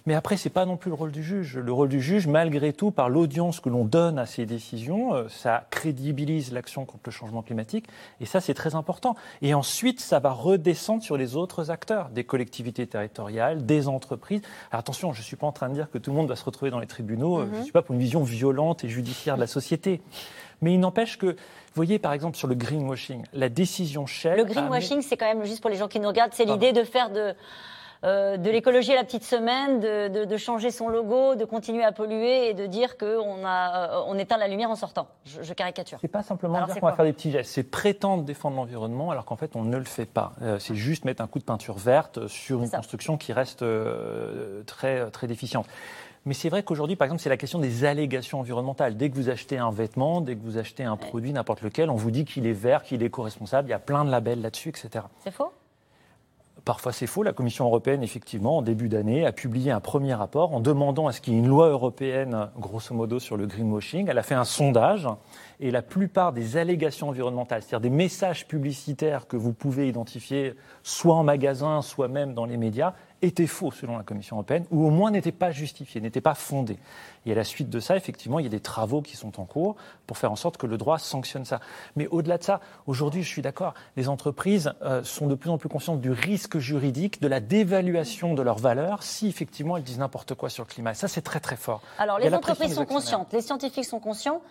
[0.08, 1.58] Mais après, ce n'est pas non plus le rôle du juge.
[1.58, 5.28] Le rôle du juge, malgré tout, par l'audience que l'on donne à ces décisions, euh,
[5.28, 7.88] ça crédibilise l'action contre le changement climatique.
[8.22, 9.18] Et ça, c'est très important.
[9.41, 14.39] Et ensuite, ça va redescendre sur les autres acteurs, des collectivités territoriales, des entreprises.
[14.72, 16.38] Alors attention, je ne suis pas en train de dire que tout le monde va
[16.38, 17.39] se retrouver dans les tribunaux.
[17.39, 17.64] Euh, je ne mhm.
[17.64, 19.99] suis pas pour une vision violente et judiciaire de la société.
[20.62, 21.36] Mais il n'empêche que, vous
[21.76, 24.38] voyez par exemple sur le greenwashing, la décision Shell.
[24.38, 26.84] Le greenwashing, c'est quand même, juste pour les gens qui nous regardent, c'est l'idée de
[26.84, 27.36] faire de
[28.04, 32.50] euh, de l'écologie à la petite semaine, de, changer son logo, de continuer à polluer
[32.50, 35.08] et de dire qu'on a, on éteint la lumière en sortant.
[35.26, 35.98] Je, caricature.
[36.02, 39.26] C'est pas simplement dire qu'on va faire des petits gestes, c'est prétendre défendre l'environnement alors
[39.26, 40.34] qu'en fait on ne le fait pas.
[40.60, 43.64] c'est juste mettre un coup de peinture verte sur une construction qui reste
[44.66, 45.66] très, très déficiente.
[46.28, 48.98] Mais c'est vrai qu'aujourd'hui, par exemple, c'est la question des allégations environnementales.
[48.98, 51.95] Dès que vous achetez un vêtement, dès que vous achetez un produit, n'importe lequel, on
[51.95, 53.70] vous dit qu'il est vert, qu'il est éco-responsable.
[53.70, 55.06] Il y a plein de labels là-dessus, etc.
[55.24, 55.54] C'est faux?
[56.68, 57.24] Parfois c'est faux.
[57.24, 61.13] La Commission européenne, effectivement, en début d'année, a publié un premier rapport en demandant à
[61.13, 64.09] ce qu'il y ait une loi européenne, grosso modo, sur le greenwashing.
[64.09, 65.07] Elle a fait un sondage
[65.61, 71.15] et la plupart des allégations environnementales, c'est-à-dire des messages publicitaires que vous pouvez identifier soit
[71.15, 74.89] en magasin, soit même dans les médias, étaient faux selon la Commission européenne, ou au
[74.89, 76.78] moins n'étaient pas justifiés, n'étaient pas fondés.
[77.26, 79.45] Et à la suite de ça, effectivement, il y a des travaux qui sont en
[79.45, 81.59] cours pour faire en sorte que le droit sanctionne ça.
[81.95, 85.57] Mais au-delà de ça, aujourd'hui, je suis d'accord, les entreprises euh, sont de plus en
[85.57, 89.99] plus conscientes du risque juridique, de la dévaluation de leurs valeurs, si effectivement elles disent
[89.99, 90.91] n'importe quoi sur le climat.
[90.91, 91.82] Et ça, c'est très très fort.
[91.97, 94.41] Alors, les entreprises sont conscientes, les scientifiques sont conscients,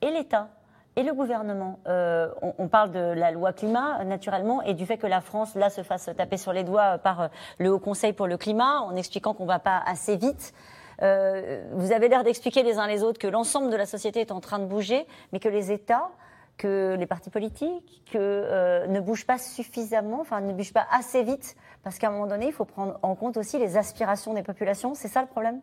[0.00, 0.48] et l'État
[0.96, 1.78] et le gouvernement.
[1.86, 2.28] Euh,
[2.58, 5.82] on, parle de la loi climat, naturellement, et du fait que la France, là, se
[5.82, 7.28] fasse taper sur les doigts par euh,
[7.58, 10.54] le Haut Conseil pour le climat, en expliquant qu'on ne va pas assez vite.
[11.02, 14.32] Euh, vous avez l'air d'expliquer les uns les autres que l'ensemble de la société est
[14.32, 16.08] en train de bouger, mais que les États,
[16.56, 21.54] que les partis politiques, que ne bougent pas suffisamment, enfin ne bougent pas assez vite,
[21.82, 24.94] parce qu'à un moment donné, il faut prendre en compte aussi les aspirations des populations.
[24.94, 25.60] C'est ça le problème?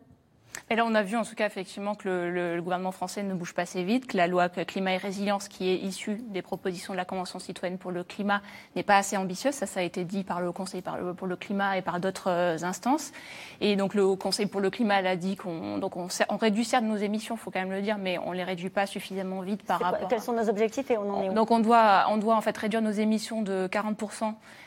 [0.70, 3.54] Et là, on a vu en tout cas effectivement que le, gouvernement français ne bouge
[3.54, 6.96] pas assez vite, que la loi climat et résilience qui est issue des propositions de
[6.96, 8.40] la Convention citoyenne pour le climat
[8.74, 9.54] n'est pas assez ambitieuse.
[9.54, 10.82] Ça, ça a été dit par le Conseil
[11.16, 13.12] pour le climat et par d'autres euh, instances.
[13.60, 16.96] Et donc le Conseil pour le climat a dit qu'on donc on, réduit certes nos
[16.96, 19.80] émissions, il faut quand même le dire, mais on les réduit pas suffisamment vite par
[19.80, 20.08] rapport.
[20.08, 21.32] quels sont nos objectifs et on en est où?
[21.34, 23.96] Donc on doit on doit en fait réduire nos émissions de 40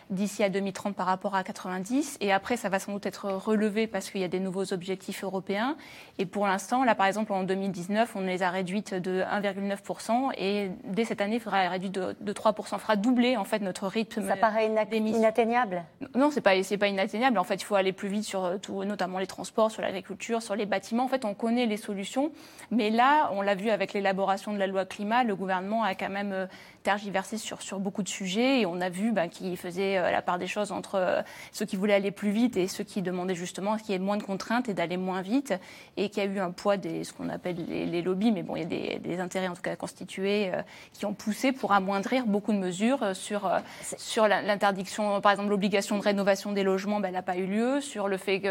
[0.10, 2.18] d'ici à 2030 par rapport à 90.
[2.22, 5.24] Et après, ça va sans doute être relevé parce qu'il y a des nouveaux objectifs
[5.24, 5.76] européens.
[6.18, 10.32] Et pour l'instant, là, par exemple, en 2019, on les a réduites de 1,9%.
[10.38, 12.54] Et dès cette année, il faudra les réduire de, de 3%.
[12.58, 14.28] Il faudra doubler, en fait, notre rythme.
[14.28, 15.84] Ça paraît inatteignable?
[16.16, 17.38] Non, c'est pas, pas inatteignable.
[17.38, 20.56] En fait, il faut aller plus vite sur tout, notamment les transports, sur l'agriculture, sur
[20.56, 21.04] les bâtiments.
[21.04, 22.32] En fait, on connaît les solutions.
[22.72, 26.10] Mais là, on l'a vu avec l'élaboration de la loi climat, le gouvernement a quand
[26.10, 26.48] même euh,
[26.88, 28.62] tergiversé sur, sur beaucoup de sujets.
[28.62, 31.22] Et on a vu ben, qu'il faisait euh, la part des choses entre euh,
[31.52, 34.16] ceux qui voulaient aller plus vite et ceux qui demandaient justement qu'il y ait moins
[34.16, 35.54] de contraintes et d'aller moins vite.
[35.98, 38.56] Et qu'il y a eu un poids des ce qu'on appelle les, lobbies, mais bon,
[38.56, 40.62] il y a des, intérêts en tout cas constitués euh,
[40.94, 43.52] qui ont poussé pour amoindrir beaucoup de mesures sur,
[43.98, 47.82] sur l'interdiction, par exemple l'obligation de rénovation des logements, ben, elle n'a pas eu lieu.
[47.82, 48.42] Sur le fait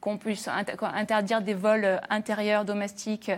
[0.00, 3.30] qu'on puisse interdire des vols intérieurs domestiques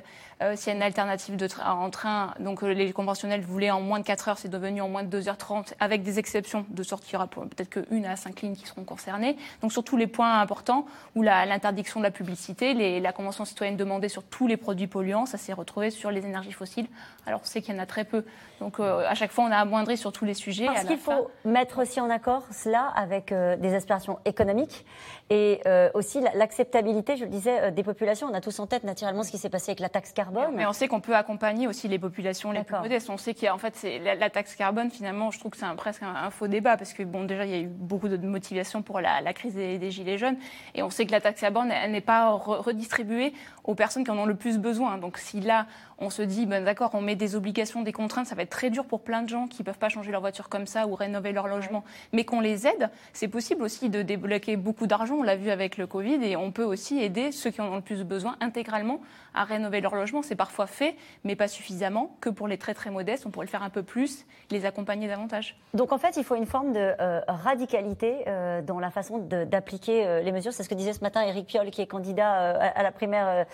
[0.42, 4.00] euh, s'il y a une alternative de en train, donc les conventionnels voulaient en moins
[4.00, 7.14] de 4 heures, c'est devenu en moins de 2h30, avec des exceptions, de sorte qu'il
[7.14, 9.36] y aura peut-être qu'une à cinq lignes qui seront concernées.
[9.60, 10.86] Donc sur tous les points importants,
[11.16, 15.26] où l'interdiction de la publicité, les, la Convention citoyenne demandait sur tous les produits polluants,
[15.26, 16.86] ça s'est retrouvé sur les énergies fossiles.
[17.26, 18.24] Alors on sait qu'il y en a très peu.
[18.60, 20.66] Donc euh, à chaque fois, on a amoindri sur tous les sujets.
[20.66, 24.86] Parce qu'il faut mettre aussi en accord cela avec des aspirations économiques
[25.28, 25.60] et
[25.94, 28.28] aussi l'acceptabilité, je le disais, des populations.
[28.30, 30.66] On a tous en tête naturellement ce qui s'est passé avec la taxe carbone mais
[30.66, 33.10] on sait qu'on peut accompagner aussi les populations les plus modestes.
[33.10, 34.90] On sait qu'il y a en fait la, la, taxe carbone.
[34.90, 37.54] Finalement, je trouve que c'est presque un, faux débat parce que bon, déjà il y
[37.54, 40.36] a eu beaucoup de motivation pour la, crise des, gilets jaunes
[40.74, 43.32] et on sait que la taxe carbone elle, n'est pas redistribuée
[43.64, 44.98] aux personnes qui en ont le plus besoin.
[44.98, 45.66] Donc si là
[45.98, 48.70] on se dit, ben, d'accord, on met des obligations, des contraintes, ça va être très
[48.70, 50.94] dur pour plein de gens qui ne peuvent pas changer leur voiture comme ça ou
[50.94, 55.22] rénover leur logement, mais qu'on les aide, c'est possible aussi de débloquer beaucoup d'argent, on
[55.22, 57.82] l'a vu avec le Covid, et on peut aussi aider ceux qui en ont le
[57.82, 59.00] plus besoin intégralement
[59.34, 60.22] à rénover leur logement.
[60.22, 63.50] C'est parfois fait, mais pas suffisamment, que pour les très très modestes, on pourrait le
[63.50, 64.15] faire un peu plus,
[64.50, 65.58] les accompagner davantage.
[65.74, 70.06] Donc en fait, il faut une forme de euh, radicalité euh, dans la façon d'appliquer
[70.06, 70.52] euh, les mesures.
[70.52, 73.46] C'est ce que disait ce matin Éric Piolle, qui est candidat à, la primaire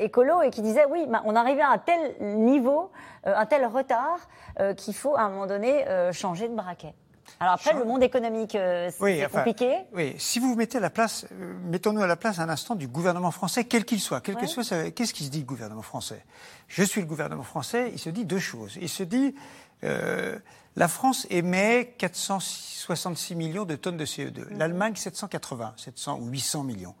[0.00, 2.90] écolo, et qui disait, oui, bah, on arrivait à tel niveau,
[3.26, 4.18] euh, un tel retard
[4.60, 6.94] euh, qu'il faut à un moment donné euh, changer de braquet.
[7.38, 8.58] Alors après, le monde économique,
[8.90, 9.76] c'est compliqué.
[9.94, 11.26] Oui, si vous vous mettez à la place,
[11.66, 14.90] mettons-nous à la place un instant du gouvernement français, quel qu'il soit, quel que soit,
[14.90, 16.24] qu'est-ce qui se dit le gouvernement français?
[16.66, 18.76] Je suis le gouvernement français, il se dit deux choses.
[18.80, 19.36] Il se dit,
[19.82, 24.58] la France émet 466 millions de tonnes de CO2, mhm.
[24.58, 26.94] l'Allemagne 780, 700 ou 800 millions.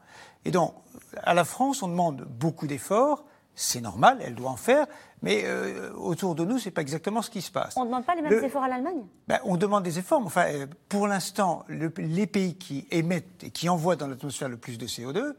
[0.44, 0.74] Et donc,
[1.22, 3.24] à la France, on demande beaucoup d'efforts,
[3.54, 4.86] c'est normal, elle doit en faire,
[5.22, 7.74] mais euh, autour de nous, ce n'est pas exactement ce qui se passe.
[7.76, 9.02] On ne demande pas les mêmes efforts à l'Allemagne?
[9.28, 13.50] Ben, On demande des efforts, mais enfin, euh, pour l'instant, les pays qui émettent et
[13.50, 15.34] qui envoient dans l'atmosphère le plus de CO2,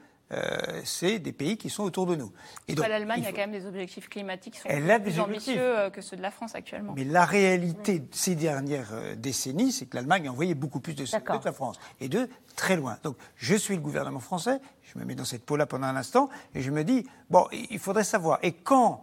[0.83, 2.31] c'est des pays qui sont autour de nous.
[2.67, 6.17] Et donc, L'Allemagne a quand même des objectifs climatiques qui sont plus ambitieux que ceux
[6.17, 6.93] de la France actuellement.
[6.95, 11.05] Mais la réalité de ces dernières décennies, c'est que l'Allemagne a envoyé beaucoup plus de
[11.05, 11.79] CO2 que la France.
[11.99, 12.97] Et de très loin.
[13.03, 16.29] Donc je suis le gouvernement français, je me mets dans cette peau-là pendant un instant,
[16.53, 18.39] et je me dis, bon, il faudrait savoir.
[18.43, 19.01] Et quand,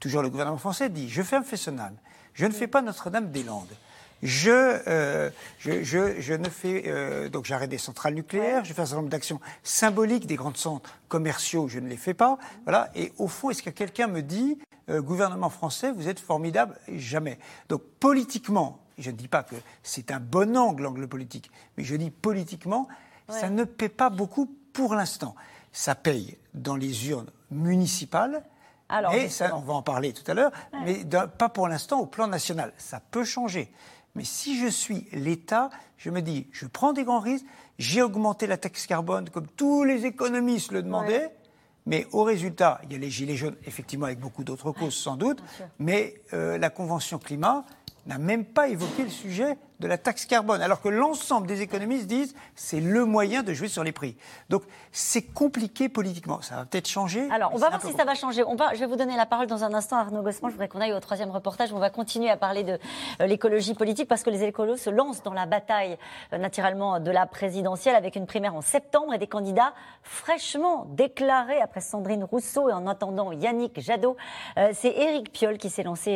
[0.00, 1.96] toujours le gouvernement français dit, je ferme Fessenheim,
[2.34, 3.74] je ne fais pas Notre-Dame-des-Landes,
[4.22, 8.82] je, euh, je, je, je, ne fais euh, donc j'arrête des centrales nucléaires, je fais
[8.82, 12.38] un certain nombre d'actions symboliques des grands centres commerciaux, je ne les fais pas.
[12.64, 12.90] Voilà.
[12.94, 14.58] Et au fond, est-ce que quelqu'un me dit,
[14.90, 16.76] euh, gouvernement français, vous êtes formidable?
[16.88, 17.38] Jamais.
[17.68, 21.94] Donc politiquement, je ne dis pas que c'est un bon angle, l'angle politique, mais je
[21.94, 22.88] dis politiquement,
[23.28, 25.34] ça ne paie pas beaucoup pour l'instant.
[25.72, 28.42] Ça paye dans les urnes municipales.
[28.88, 30.50] Alors, et ça, on va en parler tout à l'heure,
[30.84, 31.04] mais
[31.36, 32.72] pas pour l'instant au plan national.
[32.78, 33.70] Ça peut changer.
[34.14, 37.46] Mais si je suis l'État, je me dis, je prends des grands risques,
[37.78, 41.30] j'ai augmenté la taxe carbone comme tous les économistes le demandaient,
[41.86, 45.16] mais au résultat, il y a les gilets jaunes, effectivement avec beaucoup d'autres causes sans
[45.16, 45.42] doute,
[45.78, 47.64] mais euh, la Convention climat
[48.06, 52.06] n'a même pas évoqué le sujet de la taxe carbone, alors que l'ensemble des économistes
[52.06, 54.16] disent c'est le moyen de jouer sur les prix.
[54.48, 56.40] Donc c'est compliqué politiquement.
[56.42, 57.28] Ça va peut-être changer.
[57.30, 58.42] Alors on va voir si ça va changer.
[58.44, 60.50] On va, je vais vous donner la parole dans un instant, Arnaud Gossman.
[60.50, 61.72] Je voudrais qu'on aille au troisième reportage.
[61.72, 62.78] On va continuer à parler de
[63.20, 65.96] euh, l'écologie politique parce que les écolos se lancent dans la bataille
[66.32, 71.60] euh, naturellement de la présidentielle avec une primaire en septembre et des candidats fraîchement déclarés
[71.60, 74.16] après Sandrine Rousseau et en attendant Yannick Jadot.
[74.56, 76.08] Euh, c'est Éric Piolle qui s'est lancé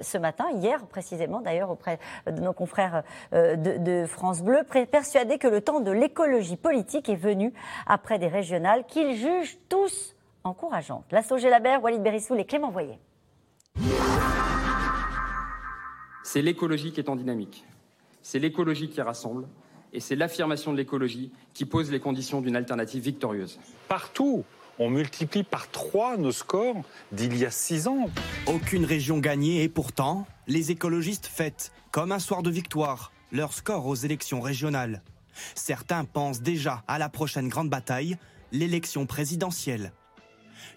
[0.00, 3.02] ce matin, hier précisément d'ailleurs auprès de nos confrères
[3.32, 7.52] euh, de, France Bleu, persuadé que le temps de l'écologie politique est venu
[7.86, 11.04] après des régionales qu'ils jugent tous encourageantes.
[11.10, 12.98] La Labert, Walid Berissoul et Clément Voyer.
[16.22, 17.64] C'est l'écologie qui est en dynamique.
[18.22, 19.46] C'est l'écologie qui rassemble.
[19.92, 23.58] Et c'est l'affirmation de l'écologie qui pose les conditions d'une alternative victorieuse.
[23.88, 24.44] Partout,
[24.78, 26.82] on multiplie par trois nos scores
[27.12, 28.10] d'il y a six ans.
[28.46, 33.86] Aucune région gagnée et pourtant, les écologistes fêtent, comme un soir de victoire, leur score
[33.86, 35.02] aux élections régionales.
[35.54, 38.18] Certains pensent déjà à la prochaine grande bataille,
[38.52, 39.92] l'élection présidentielle.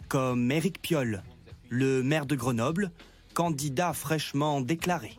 [0.07, 1.23] Comme Éric Piolle,
[1.67, 2.93] le maire de Grenoble,
[3.33, 5.17] candidat fraîchement déclaré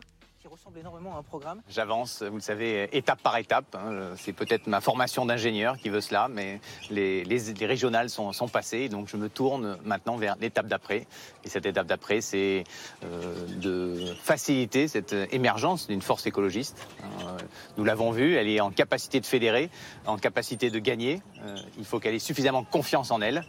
[0.79, 1.61] énormément un programme.
[1.69, 3.75] J'avance, vous le savez, étape par étape.
[3.75, 4.13] Hein.
[4.17, 6.59] C'est peut-être ma formation d'ingénieur qui veut cela, mais
[6.89, 7.23] les,
[7.61, 11.07] régionales sont, passées, donc je me tourne maintenant vers l'étape d'après.
[11.43, 12.63] Et cette étape d'après, c'est
[13.03, 16.87] euh, de faciliter cette émergence d'une force écologiste.
[17.03, 17.37] Euh,
[17.77, 19.69] nous l'avons vu, elle est en capacité de fédérer,
[20.05, 21.21] en capacité de gagner.
[21.43, 23.43] Euh, il faut qu'elle ait suffisamment confiance en elle,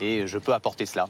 [0.00, 1.06] et je peux apporter cela.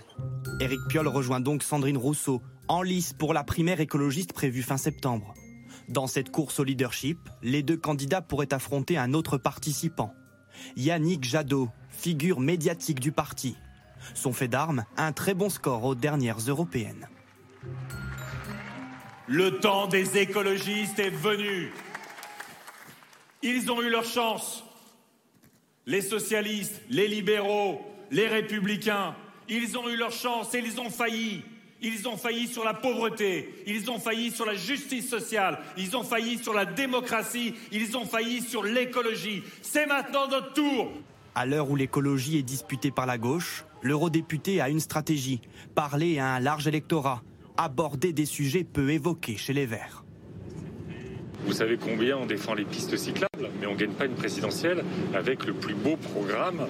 [0.61, 5.35] Éric Piolle rejoint donc Sandrine Rousseau en lice pour la primaire écologiste prévue fin septembre.
[5.89, 10.13] Dans cette course au leadership, les deux candidats pourraient affronter un autre participant.
[10.77, 13.57] Yannick Jadot, figure médiatique du parti.
[14.15, 17.09] Son fait d'armes, un très bon score aux dernières européennes.
[19.29, 21.73] Le temps des écologistes est venu.
[23.43, 24.65] Ils ont eu leur chance.
[25.87, 27.81] Les socialistes, les libéraux,
[28.11, 29.15] les républicains,
[29.49, 31.45] ils ont eu leur chance et ils ont failli.
[31.89, 36.03] Ils ont failli sur la pauvreté, ils ont failli sur la justice sociale, ils ont
[36.03, 39.45] failli sur la démocratie, ils ont failli sur l'écologie.
[39.63, 40.91] C'est maintenant notre tour.
[41.37, 45.41] À l'heure où l'écologie est disputée par la gauche, l'eurodéputé a une stratégie,
[45.77, 47.23] parler à un large électorat,
[47.57, 50.06] aborder des sujets peu évoqués chez les Verts.
[51.45, 54.83] Vous savez combien on défend les pistes cyclables, mais on ne gagne pas une présidentielle
[55.15, 56.61] avec le plus beau programme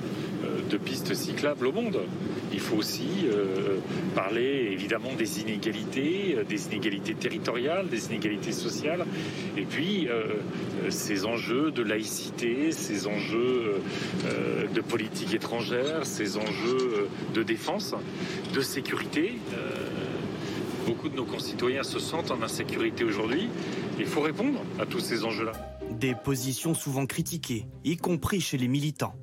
[0.44, 2.00] euh, de pistes cyclables au monde.
[2.52, 3.78] Il faut aussi euh,
[4.14, 9.06] parler évidemment des inégalités, euh, des inégalités territoriales, des inégalités sociales,
[9.56, 10.08] et puis
[10.88, 13.80] ces enjeux de laïcité, ces enjeux
[14.74, 17.94] de politique étrangère, ces enjeux de défense,
[18.54, 19.38] de sécurité.
[20.86, 23.48] Beaucoup de nos concitoyens se sentent en insécurité aujourd'hui.
[23.99, 25.53] Il faut répondre à tous ces enjeux-là.
[25.90, 29.14] Des positions souvent critiquées, y compris chez les militants.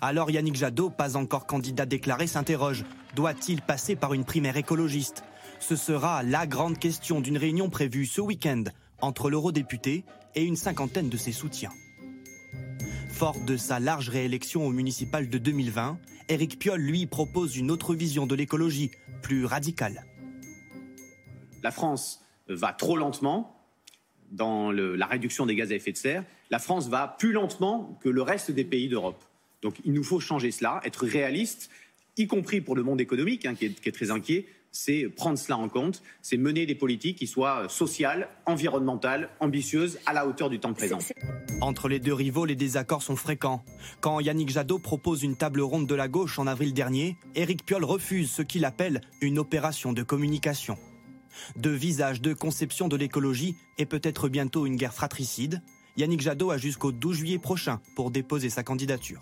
[0.00, 2.84] Alors Yannick Jadot, pas encore candidat déclaré, s'interroge.
[3.14, 5.24] Doit-il passer par une primaire écologiste?
[5.60, 8.64] Ce sera la grande question d'une réunion prévue ce week-end
[9.00, 10.04] entre l'eurodéputé
[10.34, 11.72] et une cinquantaine de ses soutiens.
[13.10, 17.94] Fort de sa large réélection au municipal de 2020, Éric Piolle, lui, propose une autre
[17.94, 20.04] vision de l'écologie, plus radicale
[21.62, 23.61] la France va trop lentement
[24.32, 26.24] dans la réduction des gaz à effet de serre.
[26.50, 29.22] La France va plus lentement que le reste des pays d'Europe.
[29.62, 31.70] Donc il nous faut changer cela, être réaliste,
[32.16, 35.68] y compris pour le monde économique, hein, qui, est, très inquiet, c'est prendre cela en
[35.68, 40.72] compte, c'est mener des politiques qui soient sociales, environnementales, ambitieuses, à la hauteur du temps
[40.72, 40.98] présent.
[41.60, 43.62] Entre les deux rivaux, les désaccords sont fréquents.
[44.00, 47.84] Quand Yannick Jadot propose une table ronde de la gauche en avril dernier, Éric Piolle
[47.84, 50.76] refuse ce qu'il appelle une opération de communication.
[51.56, 55.62] Deux visages, de conception de l'écologie et peut-être bientôt une guerre fratricide.
[55.96, 59.20] Yannick Jadot a jusqu'au 12 juillet prochain pour déposer sa candidature.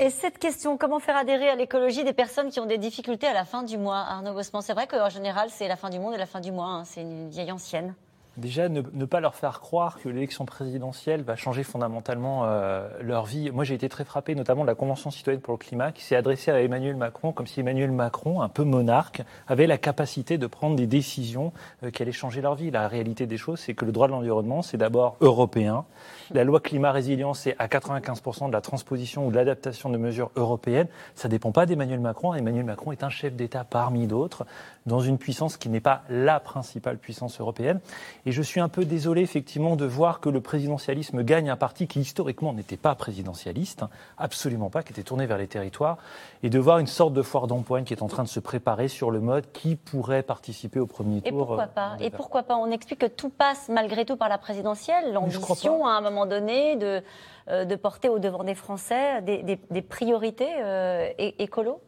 [0.00, 3.34] Et cette question, comment faire adhérer à l'écologie des personnes qui ont des difficultés à
[3.34, 6.14] la fin du mois Arnaud Gossman, c'est vrai qu'en général, c'est la fin du monde
[6.14, 6.84] et la fin du mois, hein.
[6.84, 7.94] c'est une vieille ancienne.
[8.38, 13.50] Déjà, ne, pas leur faire croire que l'élection présidentielle va changer fondamentalement euh, leur vie.
[13.50, 16.14] Moi, j'ai été très frappé, notamment de la Convention citoyenne pour le climat, qui s'est
[16.14, 20.46] adressée à Emmanuel Macron, comme si Emmanuel Macron, un peu monarque, avait la capacité de
[20.46, 22.70] prendre des décisions euh, qui allaient changer leur vie.
[22.70, 25.84] La réalité des choses, c'est que le droit de l'environnement, c'est d'abord européen.
[26.30, 30.30] La loi climat résilience, c'est à 95% de la transposition ou de l'adaptation de mesures
[30.36, 30.88] européennes.
[31.14, 32.34] Ça ne dépend pas d'Emmanuel Macron.
[32.34, 34.44] Emmanuel Macron est un chef d'État parmi d'autres,
[34.84, 37.80] dans une puissance qui n'est pas la principale puissance européenne.
[38.26, 41.86] Et je suis un peu désolé, effectivement, de voir que le présidentialisme gagne un parti
[41.86, 45.96] qui, historiquement, n'était pas présidentialiste, hein, absolument pas, qui était tourné vers les territoires,
[46.42, 48.88] et de voir une sorte de foire d'empoigne qui est en train de se préparer
[48.88, 51.26] sur le mode qui pourrait participer au premier tour.
[51.26, 54.28] Et pourquoi euh, pas Et pourquoi pas On explique que tout passe malgré tout par
[54.28, 57.02] la présidentielle, l'ambition à un moment donné de,
[57.48, 61.80] euh, de porter au devant des Français des, priorités euh, écolo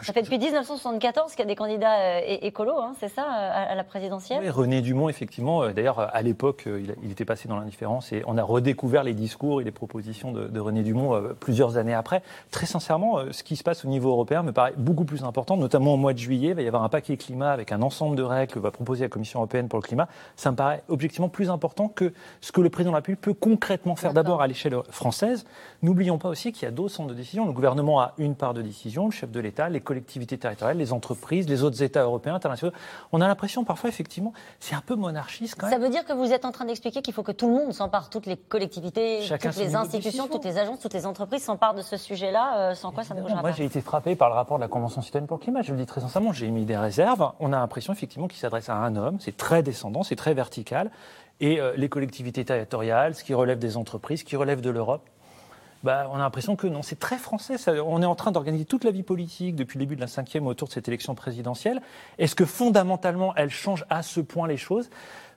[0.00, 3.72] ça fait depuis 1974 qu'il y a des candidats euh, écolos, hein, c'est ça, euh,
[3.72, 4.38] à, la présidentielle?
[4.42, 8.38] Oui, René Dumont, effectivement, euh, d'ailleurs, à l'époque, il, était passé dans l'indifférence et on
[8.38, 12.22] a redécouvert les discours et les propositions de, René Dumont plusieurs années après.
[12.50, 15.94] Très sincèrement, ce qui se passe au niveau européen me paraît beaucoup plus important, notamment
[15.94, 16.50] au mois de juillet.
[16.50, 19.04] Il va y avoir un paquet climat avec un ensemble de règles que va proposer
[19.04, 20.08] la Commission européenne pour le climat.
[20.36, 23.34] Ça me paraît objectivement plus important que ce que le président de la République peut
[23.34, 25.44] concrètement faire d'abord à l'échelle française.
[25.82, 27.46] N'oublions pas aussi qu'il y a d'autres centres de décision.
[27.46, 30.92] Le gouvernement a une part de décision, le chef de l'État, les collectivités territoriales, les
[30.92, 32.74] entreprises, les autres États européens, internationaux.
[33.10, 35.74] On a l'impression parfois, effectivement, c'est un peu monarchiste quand même.
[35.74, 37.72] Ça veut dire que vous êtes en train d'expliquer qu'il faut que tout le monde
[37.72, 41.80] s'empare, toutes les collectivités, toutes les institutions, toutes les agences, toutes les entreprises s'emparent de
[41.80, 43.48] ce sujet-là, euh, sans quoi ça ne bougera pas.
[43.48, 45.62] Moi, j'ai été frappé par le rapport de la Convention citoyenne pour le climat.
[45.62, 47.32] Je le dis très sincèrement, j'ai émis des réserves.
[47.40, 49.16] On a l'impression, effectivement, qu'il s'adresse à un homme.
[49.20, 50.90] C'est très descendant, c'est très vertical.
[51.40, 55.08] Et euh, les collectivités territoriales, ce qui relève des entreprises, ce qui relève de l'Europe,
[55.84, 57.56] bah, on a l'impression que non, c'est très français.
[57.80, 60.46] on est en train d'organiser toute la vie politique depuis le début de la cinquième
[60.46, 61.80] autour de cette élection présidentielle.
[62.18, 64.90] Est-ce que fondamentalement, elle change à ce point les choses?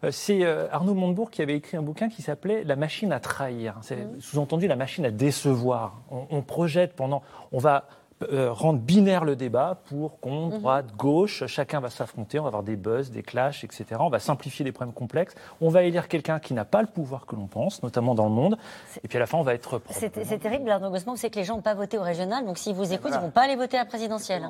[0.03, 3.19] Euh, c'est euh, Arnaud Montebourg qui avait écrit un bouquin qui s'appelait La machine à
[3.19, 3.75] trahir.
[3.81, 6.01] C'est sous-entendu la machine à décevoir.
[6.09, 7.21] on, projette pendant.
[7.51, 7.85] On va
[8.31, 10.61] euh, rendre binaire le débat pour contre, mhm.
[10.61, 11.45] droite, gauche.
[11.47, 13.85] Chacun va s'affronter, on va avoir des buzz, des clashs, etc.
[13.99, 15.35] On va simplifier des problèmes complexes.
[15.59, 18.33] On va élire quelqu'un qui n'a pas le pouvoir que l'on pense, notamment dans le
[18.33, 18.57] monde.
[19.03, 19.81] Et puis à la fin, on va être.
[19.89, 22.75] C'est terrible, Arnaud Gosselin, c'est que les gens n'ont pas voté au régional, donc s'ils
[22.75, 24.49] vous écoutent, ils ne vont pas aller voter à la présidentielle.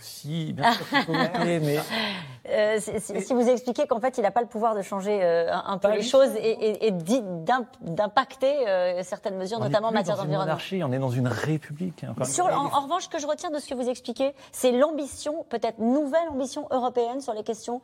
[0.00, 0.84] Si, bien sûr,
[1.38, 1.78] mais
[2.48, 5.76] euh, si vous expliquez qu'en fait, il n'a pas le pouvoir de changer euh, un,
[5.78, 6.90] peu les choses et,
[7.82, 10.56] d'impacter euh, certaines mesures, notamment en matière d'environnement.
[10.72, 12.04] On est dans une république.
[12.04, 15.78] Hein, en, revanche, ce que je retiens de ce que vous expliquez, c'est l'ambition, peut-être
[15.78, 17.82] nouvelle ambition européenne sur les questions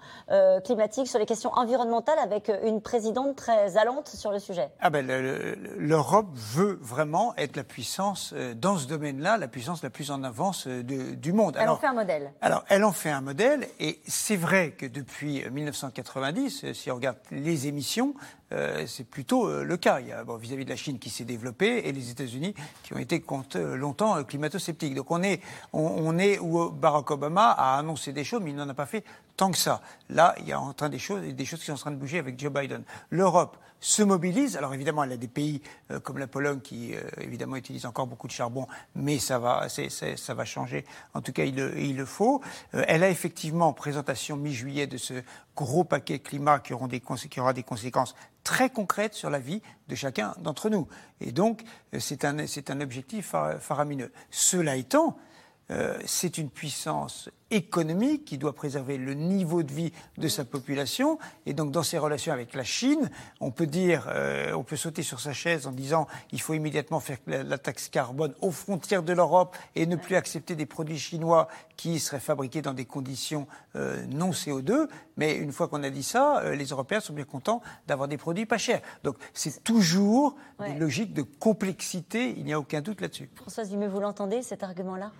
[0.65, 4.71] climatiques, sur les questions environnementales, avec une présidente très allante sur le sujet.
[4.81, 10.11] Ah ben, l'Europe veut vraiment être la puissance dans ce domaine-là, la puissance la plus
[10.11, 11.57] en avance du monde.
[11.61, 12.06] Elle en fait un
[12.41, 16.95] Alors, elle en fait un modèle, et c'est vrai que depuis 1990, euh, si on
[16.95, 18.15] regarde les émissions,
[18.53, 20.01] euh, c'est plutôt euh, le cas.
[20.01, 22.99] Il y a vis-à-vis de la Chine qui s'est développée et les États-Unis qui ont
[22.99, 23.23] été
[23.55, 24.95] longtemps climato-sceptiques.
[24.95, 25.41] Donc on est,
[25.73, 29.05] on, est où Barack Obama a annoncé des choses, mais il n'en a pas fait
[29.37, 29.81] tant que ça.
[30.09, 31.97] Là, il y a en train des choses, des choses qui sont en train de
[31.97, 32.83] bouger avec Joe Biden.
[33.11, 34.57] L'Europe se mobilise.
[34.57, 35.63] Alors évidemment, elle a des pays
[36.03, 40.45] comme la Pologne qui évidemment utilisent encore beaucoup de charbon, mais ça va, ça va
[40.45, 40.85] changer.
[41.15, 42.43] En tout cas, il, le faut.
[42.73, 45.15] elle a effectivement présentation mi-juillet de ce
[45.55, 46.75] gros paquet climat qui,
[47.31, 48.15] qui aura des conséquences
[48.47, 50.87] très concrètes sur la vie de chacun d'entre nous.
[51.21, 51.65] Et donc,
[51.95, 54.13] euh, c'est un, un objectif faramineux.
[54.31, 55.17] Cela étant,
[55.73, 61.19] euh, c'est une puissance économique qui doit préserver le niveau de vie de sa population.
[61.47, 65.03] Et donc, dans ses relations avec la Chine, on peut dire, euh, on peut sauter
[65.03, 69.13] sur sa chaise en disant il faut immédiatement faire la, taxe carbone aux frontières de
[69.13, 74.31] l'Europe et ne plus accepter des produits chinois qui seraient fabriqués dans des conditions non
[74.31, 74.89] CO2.
[75.17, 78.47] Mais une fois qu'on a dit ça, les Européens sont bien contents d'avoir des produits
[78.47, 78.83] pas chers.
[79.05, 83.31] Donc, c'est toujours une logique de complexité, il n'y a aucun doute là-dessus.
[83.35, 85.13] Françoise Dumais, vous l'entendez, cet argument-là?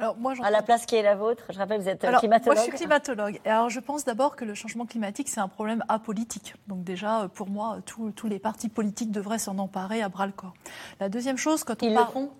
[0.00, 2.56] Alors, moi, à la place qui est la vôtre, je rappelle, vous êtes alors, climatologue.
[2.56, 3.40] Moi, je suis climatologue.
[3.44, 6.54] Et alors, je pense d'abord que le changement climatique, c'est un problème apolitique.
[6.68, 10.54] Donc déjà, pour moi, tous les partis politiques devraient s'en emparer à bras le corps.
[11.00, 12.30] La deuxième chose, quand on Ils le font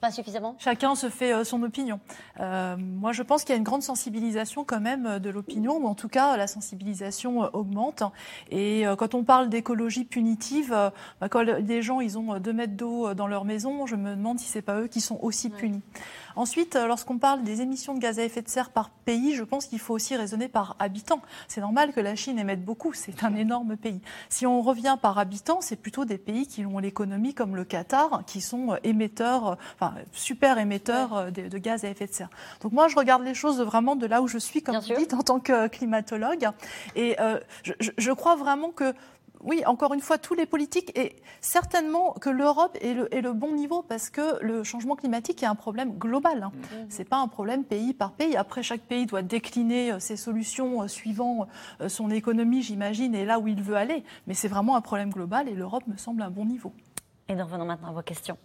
[0.00, 0.56] Pas suffisamment?
[0.58, 2.00] Chacun se fait euh, son opinion.
[2.40, 5.76] Euh, moi, je pense qu'il y a une grande sensibilisation quand même euh, de l'opinion,
[5.76, 8.02] ou en tout cas, la sensibilisation augmente.
[8.50, 10.70] Et quand on parle d'écologie punitive,
[11.20, 14.38] bah, quand les gens ils ont deux mètres d'eau dans leur maison, je me demande
[14.38, 15.82] si c'est pas eux qui sont aussi punis.
[16.36, 19.66] Ensuite, lorsqu'on parle des émissions de gaz à effet de serre par pays, je pense
[19.66, 21.20] qu'il faut aussi raisonner par habitant.
[21.48, 24.00] C'est normal que la Chine émette beaucoup, c'est un énorme pays.
[24.28, 28.22] Si on revient par habitant, c'est plutôt des pays qui ont l'économie comme le Qatar,
[28.26, 32.30] qui sont émetteurs, enfin, super émetteurs euh, de, gaz à effet de serre.
[32.60, 35.14] Donc moi, je regarde les choses vraiment de là où je suis, comme vous dites,
[35.14, 36.48] en tant que climatologue.
[36.96, 38.94] Et euh, je, je, crois vraiment que
[39.42, 43.32] oui, encore une fois, tous les politiques, et certainement que l'Europe est le, est le,
[43.32, 46.42] bon niveau parce que le changement climatique est un problème global.
[46.42, 46.52] Hein.
[46.54, 46.90] Mm.
[46.90, 48.36] Ce n'est pas un problème pays par pays.
[48.36, 51.48] Après, chaque pays doit décliner euh, ses solutions suivant
[51.88, 54.04] son économie, j'imagine, et là où il veut aller.
[54.26, 56.72] Mais c'est vraiment un problème global et l'Europe me semble un bon niveau.
[57.28, 58.36] Et nous revenons maintenant à vos questions.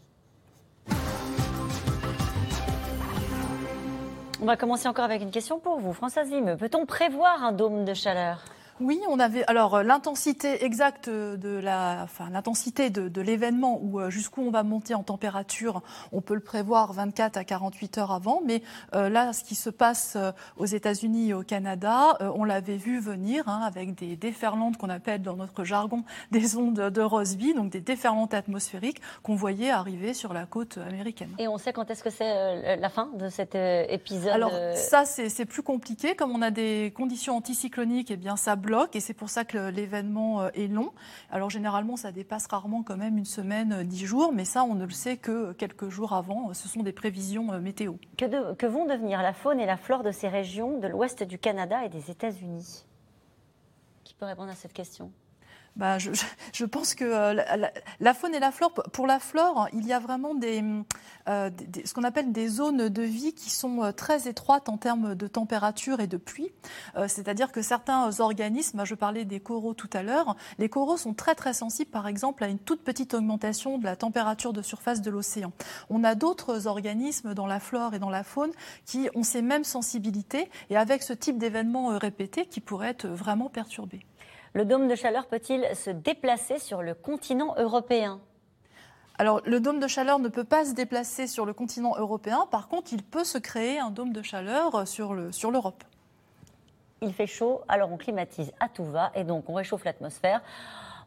[4.41, 5.91] On va commencer encore avec une question pour vous.
[5.91, 8.43] Françoise Vime, peut-on prévoir un dôme de chaleur?
[8.81, 14.09] Oui, on avait alors euh, l'intensité exacte de la, enfin l'intensité de, l'événement ou euh,
[14.09, 18.41] jusqu'où on va monter en température, on peut le prévoir 24 à 48 heures avant.
[18.45, 18.61] Mais
[18.93, 20.17] euh, là, ce qui se passe
[20.57, 25.21] aux États-Unis et au Canada, on l'avait vu venir hein, avec des déferlantes qu'on appelle
[25.21, 30.33] dans notre jargon des ondes de Rossby, donc des déferlantes atmosphériques qu'on voyait arriver sur
[30.33, 31.31] la côte américaine.
[31.39, 35.45] Et on sait quand est-ce que c'est la fin de cet épisode Alors ça, c'est
[35.45, 36.15] plus compliqué.
[36.15, 39.45] Comme on a des conditions anticycloniques, et eh bien ça bloc et c'est pour ça
[39.45, 40.91] que l'événement euh, est long.
[41.29, 44.75] Alors généralement, ça dépasse rarement quand même une semaine, euh, dix jours, mais ça, on
[44.75, 46.53] ne le sait que quelques jours avant.
[46.53, 47.93] Ce sont des prévisions euh, météo.
[48.17, 51.37] Que, que vont devenir la faune et la flore de ces régions de l'ouest du
[51.37, 52.85] Canada et des États-Unis?
[54.03, 55.11] Qui peut répondre à cette question?
[55.75, 57.35] Bah, je, pense que
[57.99, 60.63] la, faune et la flore, pour la flore, il y a vraiment des,
[61.27, 61.49] euh,
[61.83, 65.27] ce qu'on appelle des zones de vie qui sont euh, très étroites en termes de
[65.27, 66.51] température et de pluie.
[66.95, 71.13] Euh, c'est-à-dire que certains organismes, je parlais des coraux tout à l'heure, les coraux sont
[71.13, 75.01] très très sensibles par exemple à une toute petite augmentation de la température de surface
[75.01, 75.51] de l'océan.
[75.89, 78.51] On a d'autres organismes dans la flore et dans la faune
[78.85, 83.49] qui ont ces mêmes sensibilités et avec ce type d'événements répétés qui pourraient être vraiment
[83.49, 84.05] perturbés.
[84.55, 88.19] Le dôme de chaleur peut-il se déplacer sur le continent européen
[89.17, 92.49] alors, le dôme de chaleur ne peut pas se déplacer sur le continent européen.
[92.51, 95.33] Par contre, il peut se créer un dôme de chaleur sur l'Europe.
[95.33, 95.51] Sur
[97.01, 100.41] il fait chaud, alors on climatise à tout va et donc on réchauffe l'atmosphère.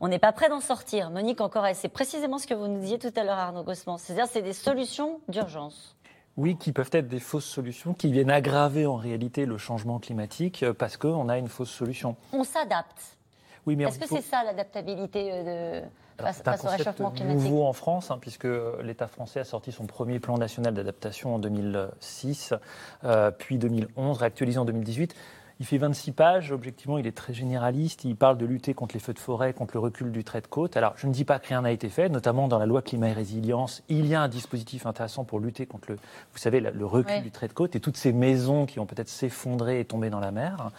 [0.01, 1.11] On n'est pas prêt d'en sortir.
[1.11, 3.99] Monique, encore, c'est précisément ce que vous nous disiez tout à l'heure, Arnaud Gossman.
[3.99, 5.95] C'est-à-dire, c'est des solutions d'urgence.
[6.39, 10.63] Oui, qui peuvent être des fausses solutions, qui viennent aggraver en réalité le changement climatique
[10.63, 12.17] euh, parce qu'on a une fausse solution.
[12.33, 13.18] On s'adapte.
[13.69, 15.83] Oui, mais Est-ce que c'est ça l'adaptabilité euh,
[16.17, 17.39] face, au réchauffement climatique.
[17.39, 18.49] nouveau en France, hein, puisque
[18.83, 22.55] l'État français a sorti son premier plan national d'adaptation en 2006,
[23.05, 25.15] euh, puis 2011, réactualisé en 2018.
[25.61, 29.01] Il fait 26 pages, objectivement, il est très généraliste, il parle de lutter contre les
[29.01, 30.77] feux de forêt, contre le recul du trait de côte.
[30.77, 33.09] Alors, je ne dis pas que rien n'a été fait, notamment dans la loi climat
[33.09, 36.87] et résilience, il y a un dispositif intéressant pour lutter contre le, vous savez, le
[36.87, 40.11] recul du trait de côte et toutes ces maisons qui ont peut-être s'effondrer et tomber
[40.11, 40.71] dans la mer.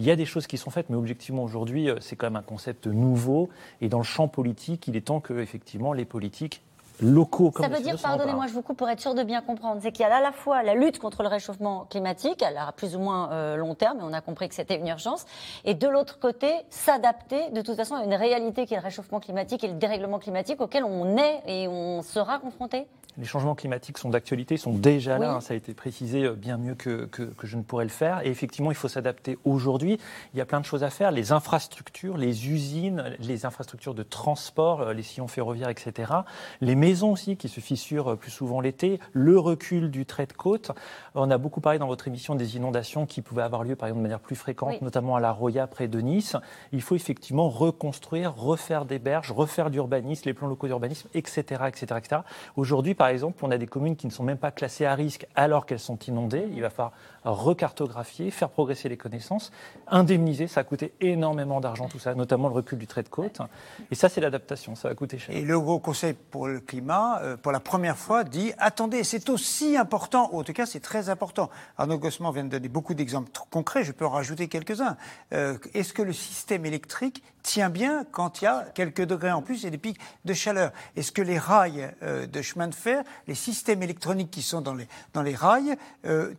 [0.00, 2.36] Il y a des choses qui sont faites, mais objectivement, aujourd'hui, euh, c'est quand même
[2.36, 3.50] un concept nouveau.
[3.80, 6.60] Et dans le champ politique, il est temps que, effectivement, les politiques
[7.00, 9.92] locaux Ça veut dire, pardonnez-moi, je vous coupe pour être sûr de bien comprendre, c'est
[9.92, 12.98] qu'il y a à la fois la lutte contre le réchauffement climatique, à plus ou
[12.98, 15.24] moins euh, long terme, et on a compris que c'était une urgence,
[15.64, 19.20] et de l'autre côté, s'adapter de toute façon à une réalité qui est le réchauffement
[19.20, 22.86] climatique et le dérèglement climatique auquel on est et on sera confronté
[23.18, 26.56] les changements climatiques sont d'actualité, sont déjà là, hein, ça a été précisé euh, bien
[26.56, 28.26] mieux que, que, je ne pourrais le faire.
[28.26, 29.98] Et effectivement, il faut s'adapter aujourd'hui.
[30.32, 31.10] Il y a plein de choses à faire.
[31.10, 36.12] Les infrastructures, les usines, les infrastructures de transport, euh, les sillons ferroviaires, etc.
[36.60, 38.98] Les maisons aussi qui se fissurent euh, plus souvent l'été.
[39.12, 40.72] Le recul du trait de côte.
[41.14, 44.00] On a beaucoup parlé dans votre émission des inondations qui pouvaient avoir lieu, par exemple,
[44.00, 46.36] de manière plus fréquente, notamment à la Roya, près de Nice.
[46.72, 51.86] Il faut effectivement reconstruire, refaire des berges, refaire l'urbanisme, les plans locaux d'urbanisme, etc., etc.,
[51.98, 52.22] etc.
[52.56, 55.26] Aujourd'hui, par exemple, on a des communes qui ne sont même pas classées à risque
[55.34, 56.48] alors qu'elles sont inondées.
[56.52, 56.92] Il va falloir
[57.32, 59.52] recartographier, faire progresser les connaissances,
[59.86, 60.46] indemniser.
[60.46, 63.40] Ça a coûté énormément d'argent, tout ça, notamment le recul du trait de côte.
[63.90, 64.74] Et ça, c'est l'adaptation.
[64.74, 65.34] Ça va coûter cher.
[65.34, 69.30] Et le Haut Conseil pour le climat, euh, pour la première fois, dit attendez, c'est
[69.30, 71.50] aussi important, ou en tout cas, c'est très important.
[71.78, 73.84] Arnaud Gossman vient de donner beaucoup d'exemples concrets.
[73.84, 74.96] Je peux en rajouter quelques-uns.
[75.32, 79.42] Euh, est-ce que le système électrique tient bien quand il y a quelques degrés en
[79.42, 80.72] plus et des pics de chaleur?
[80.96, 84.74] Est-ce que les rails euh, de chemin de fer les systèmes électroniques qui sont dans
[84.74, 85.76] les, dans les rails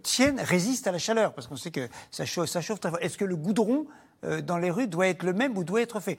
[0.04, 3.00] tiennent, résistent à la chaleur, parce qu'on sait que ça chauffe, ça chauffe très fort.
[3.02, 3.86] Est-ce que le goudron
[4.24, 6.18] euh, dans les rues doit être le même ou doit être fait?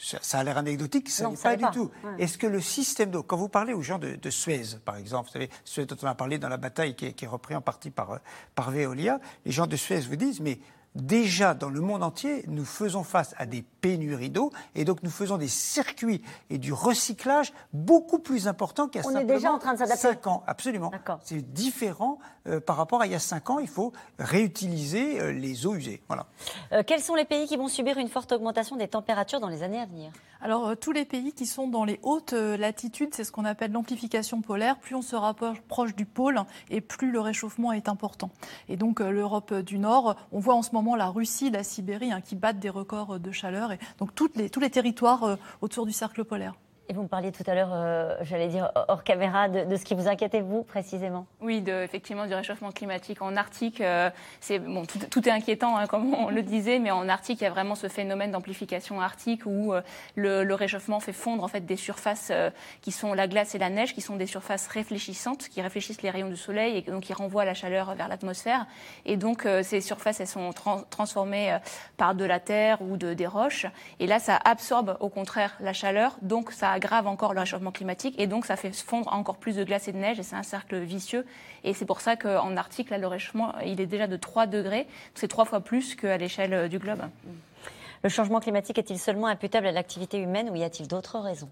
[0.00, 1.90] Ça, a l'air anecdotique, ça n'est pas, du tout.
[2.20, 5.32] Est-ce que le système d'eau, quand vous parlez aux gens de, Suez, par exemple, vous
[5.32, 7.60] savez, Suez dont on a parlé dans la bataille qui est, qui est repris en
[7.60, 8.20] partie par,
[8.54, 10.60] par Veolia, les gens de Suez vous disent, mais
[10.94, 15.10] déjà dans le monde entier, nous faisons face à des pénuries d'eau et donc nous
[15.10, 19.52] faisons des circuits et du recyclage beaucoup plus importants qu'il y a On est déjà
[19.52, 20.02] en train de s'adapter.
[20.02, 20.42] 5 ans.
[20.46, 20.90] Absolument.
[21.24, 23.58] C'est différent euh, par rapport à il y a 5 ans.
[23.58, 26.02] Il faut réutiliser euh, les eaux usées.
[26.08, 26.26] Voilà.
[26.72, 29.62] Euh, quels sont les pays qui vont subir une forte augmentation des températures dans les
[29.62, 30.10] années à venir?
[30.40, 34.40] Alors tous les pays qui sont dans les hautes latitudes, c'est ce qu'on appelle l'amplification
[34.40, 34.78] polaire.
[34.78, 38.30] Plus on se rapproche proche du pôle et plus le réchauffement est important.
[38.68, 42.20] Et donc l'Europe du Nord, on voit en ce moment la Russie, la Sibérie, hein,
[42.20, 46.24] qui battent des records de chaleur, et donc tous les territoires euh, autour du cercle
[46.24, 46.54] polaire.
[46.90, 49.94] Et vous me parliez tout à l'heure, euh, j'allais dire hors caméra, de, ce qui
[49.94, 51.26] vous inquiétait vous précisément?
[51.42, 53.82] Oui, effectivement du réchauffement climatique en Arctique.
[53.82, 54.08] Euh,
[54.40, 57.46] c'est bon, tout, est inquiétant, hein, comme on le disait, mais en Arctique, il y
[57.46, 59.82] a vraiment ce phénomène d'amplification arctique où euh,
[60.14, 62.32] le, réchauffement fait fondre en fait des surfaces
[62.80, 66.10] qui sont la glace et la neige, qui sont des surfaces réfléchissantes, qui réfléchissent les
[66.10, 68.66] rayons du soleil et donc qui renvoient la chaleur vers l'atmosphère.
[69.04, 70.50] Et donc ces surfaces, elles sont
[70.90, 71.56] transformées
[71.96, 73.66] par de la terre ou de, des roches.
[74.00, 78.14] Et là, ça absorbe au contraire la chaleur, donc ça aggrave encore le réchauffement climatique
[78.18, 80.44] et donc ça fait fondre encore plus de glace et de neige et c'est un
[80.44, 81.26] cercle vicieux.
[81.64, 84.86] Et c'est pour ça qu'en Arctique, là, le réchauffement, il est déjà de 3 degrés.
[85.14, 87.02] C'est trois fois plus qu'à l'échelle euh, du globe.
[88.04, 91.50] Le changement climatique est-il seulement imputable à l'activité humaine ou y a-t-il d'autres raisons?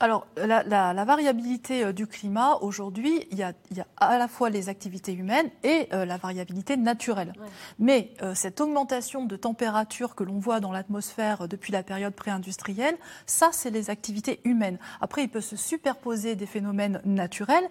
[0.00, 3.52] Alors, la, variabilité euh, du climat, aujourd'hui, il, y a
[3.98, 7.34] à la fois les activités humaines et euh, la variabilité naturelle.
[7.78, 12.96] Mais euh, cette augmentation de température que l'on voit dans l'atmosphère depuis la période pré-industrielle,
[13.26, 14.78] ça, c'est les activités humaines.
[15.02, 17.68] Après, il peut se superposer des phénomènes naturels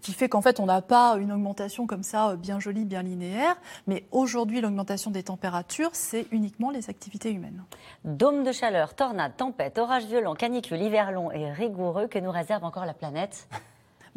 [0.00, 3.56] qui fait qu'en fait, on n'a pas une augmentation comme ça, bien jolie, bien linéaire.
[3.86, 7.64] Mais aujourd'hui, l'augmentation des températures, c'est uniquement les activités humaines.
[8.04, 12.64] Dôme de chaleur, tornade, tempête, orage violent, canicule, hiver long et rigoureux que nous réserve
[12.64, 13.48] encore la planète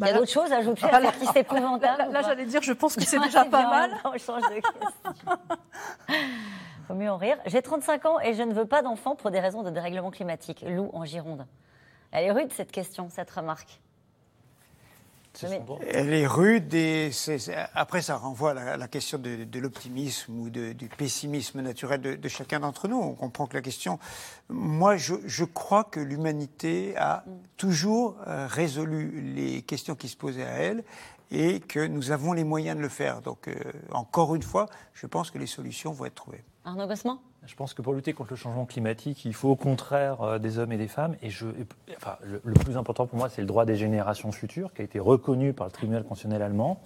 [0.00, 2.62] il y a bah, d'autres choses à ajouter à cette liste épouvantable Là, j'allais dire,
[2.62, 3.92] je pense que c'est déjà pas mal.
[4.04, 5.38] On change de question.
[6.88, 7.38] Faut mieux en rire.
[7.46, 10.64] J'ai 35 ans et je ne veux pas d'enfant pour des raisons de dérèglement climatique.
[10.66, 11.46] Lou, en Gironde.
[12.10, 13.80] Elle est rude, cette question, cette remarque.
[15.42, 17.10] Elle est rude et
[17.74, 22.88] après ça renvoie à la, question de, l'optimisme ou du pessimisme naturel de, chacun d'entre
[22.88, 22.98] nous.
[22.98, 23.98] On comprend que la question,
[24.48, 27.24] moi je, crois que l'humanité a
[27.56, 30.84] toujours euh, résolu les questions qui se posaient à elle
[31.34, 33.20] et que nous avons les moyens de le faire.
[33.20, 33.54] Donc euh,
[33.92, 36.44] encore une fois, je pense que les solutions vont être trouvées.
[36.64, 40.22] Arnaud Gossement je pense que pour lutter contre le changement climatique, il faut au contraire
[40.22, 41.14] euh, des hommes et des femmes.
[41.20, 41.46] Et je,
[41.94, 44.84] enfin, le, le plus important pour moi, c'est le droit des générations futures, qui a
[44.86, 46.80] été reconnu par le tribunal constitutionnel allemand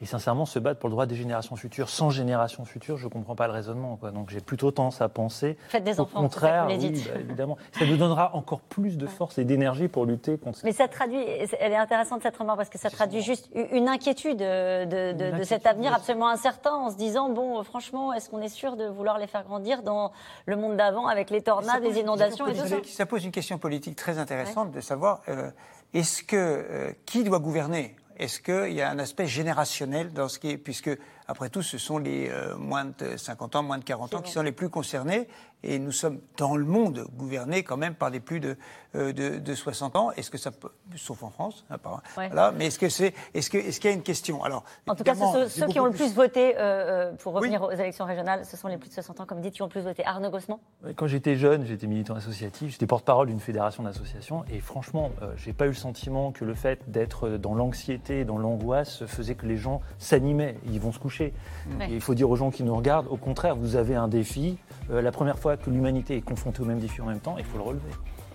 [0.00, 1.88] et sincèrement se battre pour le droit des générations futures.
[1.88, 3.96] Sans générations futures, je ne comprends pas le raisonnement.
[3.96, 4.10] Quoi.
[4.10, 7.86] Donc j'ai plutôt tendance à penser Faites des au enfants, contraire, oui, bah, évidemment, ça
[7.86, 10.60] nous donnera encore plus de force et d'énergie pour lutter contre.
[10.64, 11.22] Mais ça traduit,
[11.60, 15.42] elle est intéressante cette remarque parce que ça traduit juste une inquiétude de, de, de
[15.44, 19.18] cet avenir absolument incertain, en se disant bon, franchement, est-ce qu'on est sûr de vouloir
[19.18, 20.12] les faire grandir dans
[20.44, 23.58] le monde d'avant avec les tornades, les inondations et tout ça Ça pose une question
[23.58, 25.50] politique très intéressante de savoir euh,
[25.94, 30.38] est-ce que euh, qui doit gouverner est-ce qu'il y a un aspect générationnel dans ce
[30.38, 30.90] qui est, puisque
[31.28, 34.32] après tout, ce sont les euh, moins de 50 ans, moins de 40 ans qui
[34.32, 35.28] sont les plus concernés.
[35.62, 38.56] Et nous sommes dans le monde gouvernés quand même par des plus de,
[38.94, 40.10] euh, de, 60 ans.
[40.12, 42.02] Est-ce que ça peut, sauf en France, apparemment.
[42.14, 42.52] Voilà.
[42.52, 44.44] Mais est-ce que c'est, est-ce que, est-ce qu'il y a une question?
[44.44, 45.14] Alors, en tout cas,
[45.48, 48.76] ceux, qui ont le plus, voté euh, pour revenir aux élections régionales, ce sont les
[48.76, 50.04] plus de 60 ans, comme dit, qui ont le plus voté.
[50.04, 50.60] Arnaud Gossement.
[50.94, 55.64] Quand j'étais jeune, j'étais militant associatif, j'étais porte-parole d'une fédération d'associations, et franchement, j'ai pas
[55.64, 59.80] eu le sentiment que le fait d'être dans l'anxiété, dans l'angoisse, faisait que les gens
[59.98, 60.56] s'animaient.
[60.66, 61.32] Ils vont se coucher
[61.90, 64.58] il faut dire aux gens qui nous regardent, au contraire, vous avez un défi.
[64.90, 67.44] Euh, la première fois que l'humanité est confrontée au même défi en même temps, il
[67.44, 67.90] faut le relever.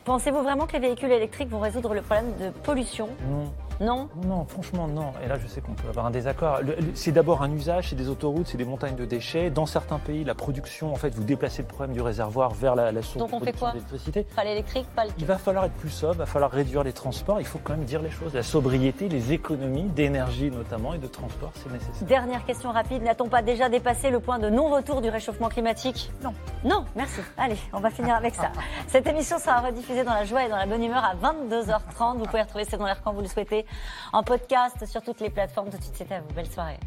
[0.06, 3.10] Pensez-vous vraiment que les véhicules électriques vont résoudre le problème de pollution?
[3.30, 3.52] Non.
[3.80, 5.14] Non Non, franchement, non.
[5.24, 6.60] Et là, je sais qu'on peut avoir un désaccord.
[6.94, 9.50] C'est d'abord un usage, c'est des autoroutes, c'est des montagnes de déchets.
[9.50, 12.92] Dans certains pays, la production, en fait, vous déplacez le problème du réservoir vers la,
[12.92, 14.24] la source d'électricité.
[14.36, 15.12] Pas l'électrique, pas le...
[15.18, 17.40] Il va falloir être plus sobre, il va falloir réduire les transports.
[17.40, 18.34] Il faut quand même dire les choses.
[18.34, 22.08] La sobriété, les économies d'énergie notamment et de transport, c'est nécessaire.
[22.08, 23.04] Dernière question rapide.
[23.04, 26.12] N'a-t-on pas déjà dépassé le point de non-retour du réchauffement climatique?
[26.24, 26.34] Non.
[26.64, 27.22] Non, merci.
[27.38, 28.52] Allez, on va finir avec ça.
[28.88, 32.18] Cette émission sera rediffusée dans la joie et dans la bonne humeur à 22h30.
[32.18, 33.66] Vous pouvez retrouver C'est dans l'air quand vous le souhaitez
[34.14, 35.70] en podcast sur toutes les plateformes.
[35.70, 36.34] Tout de suite, c'était à vous.
[36.34, 36.80] Belle soirée.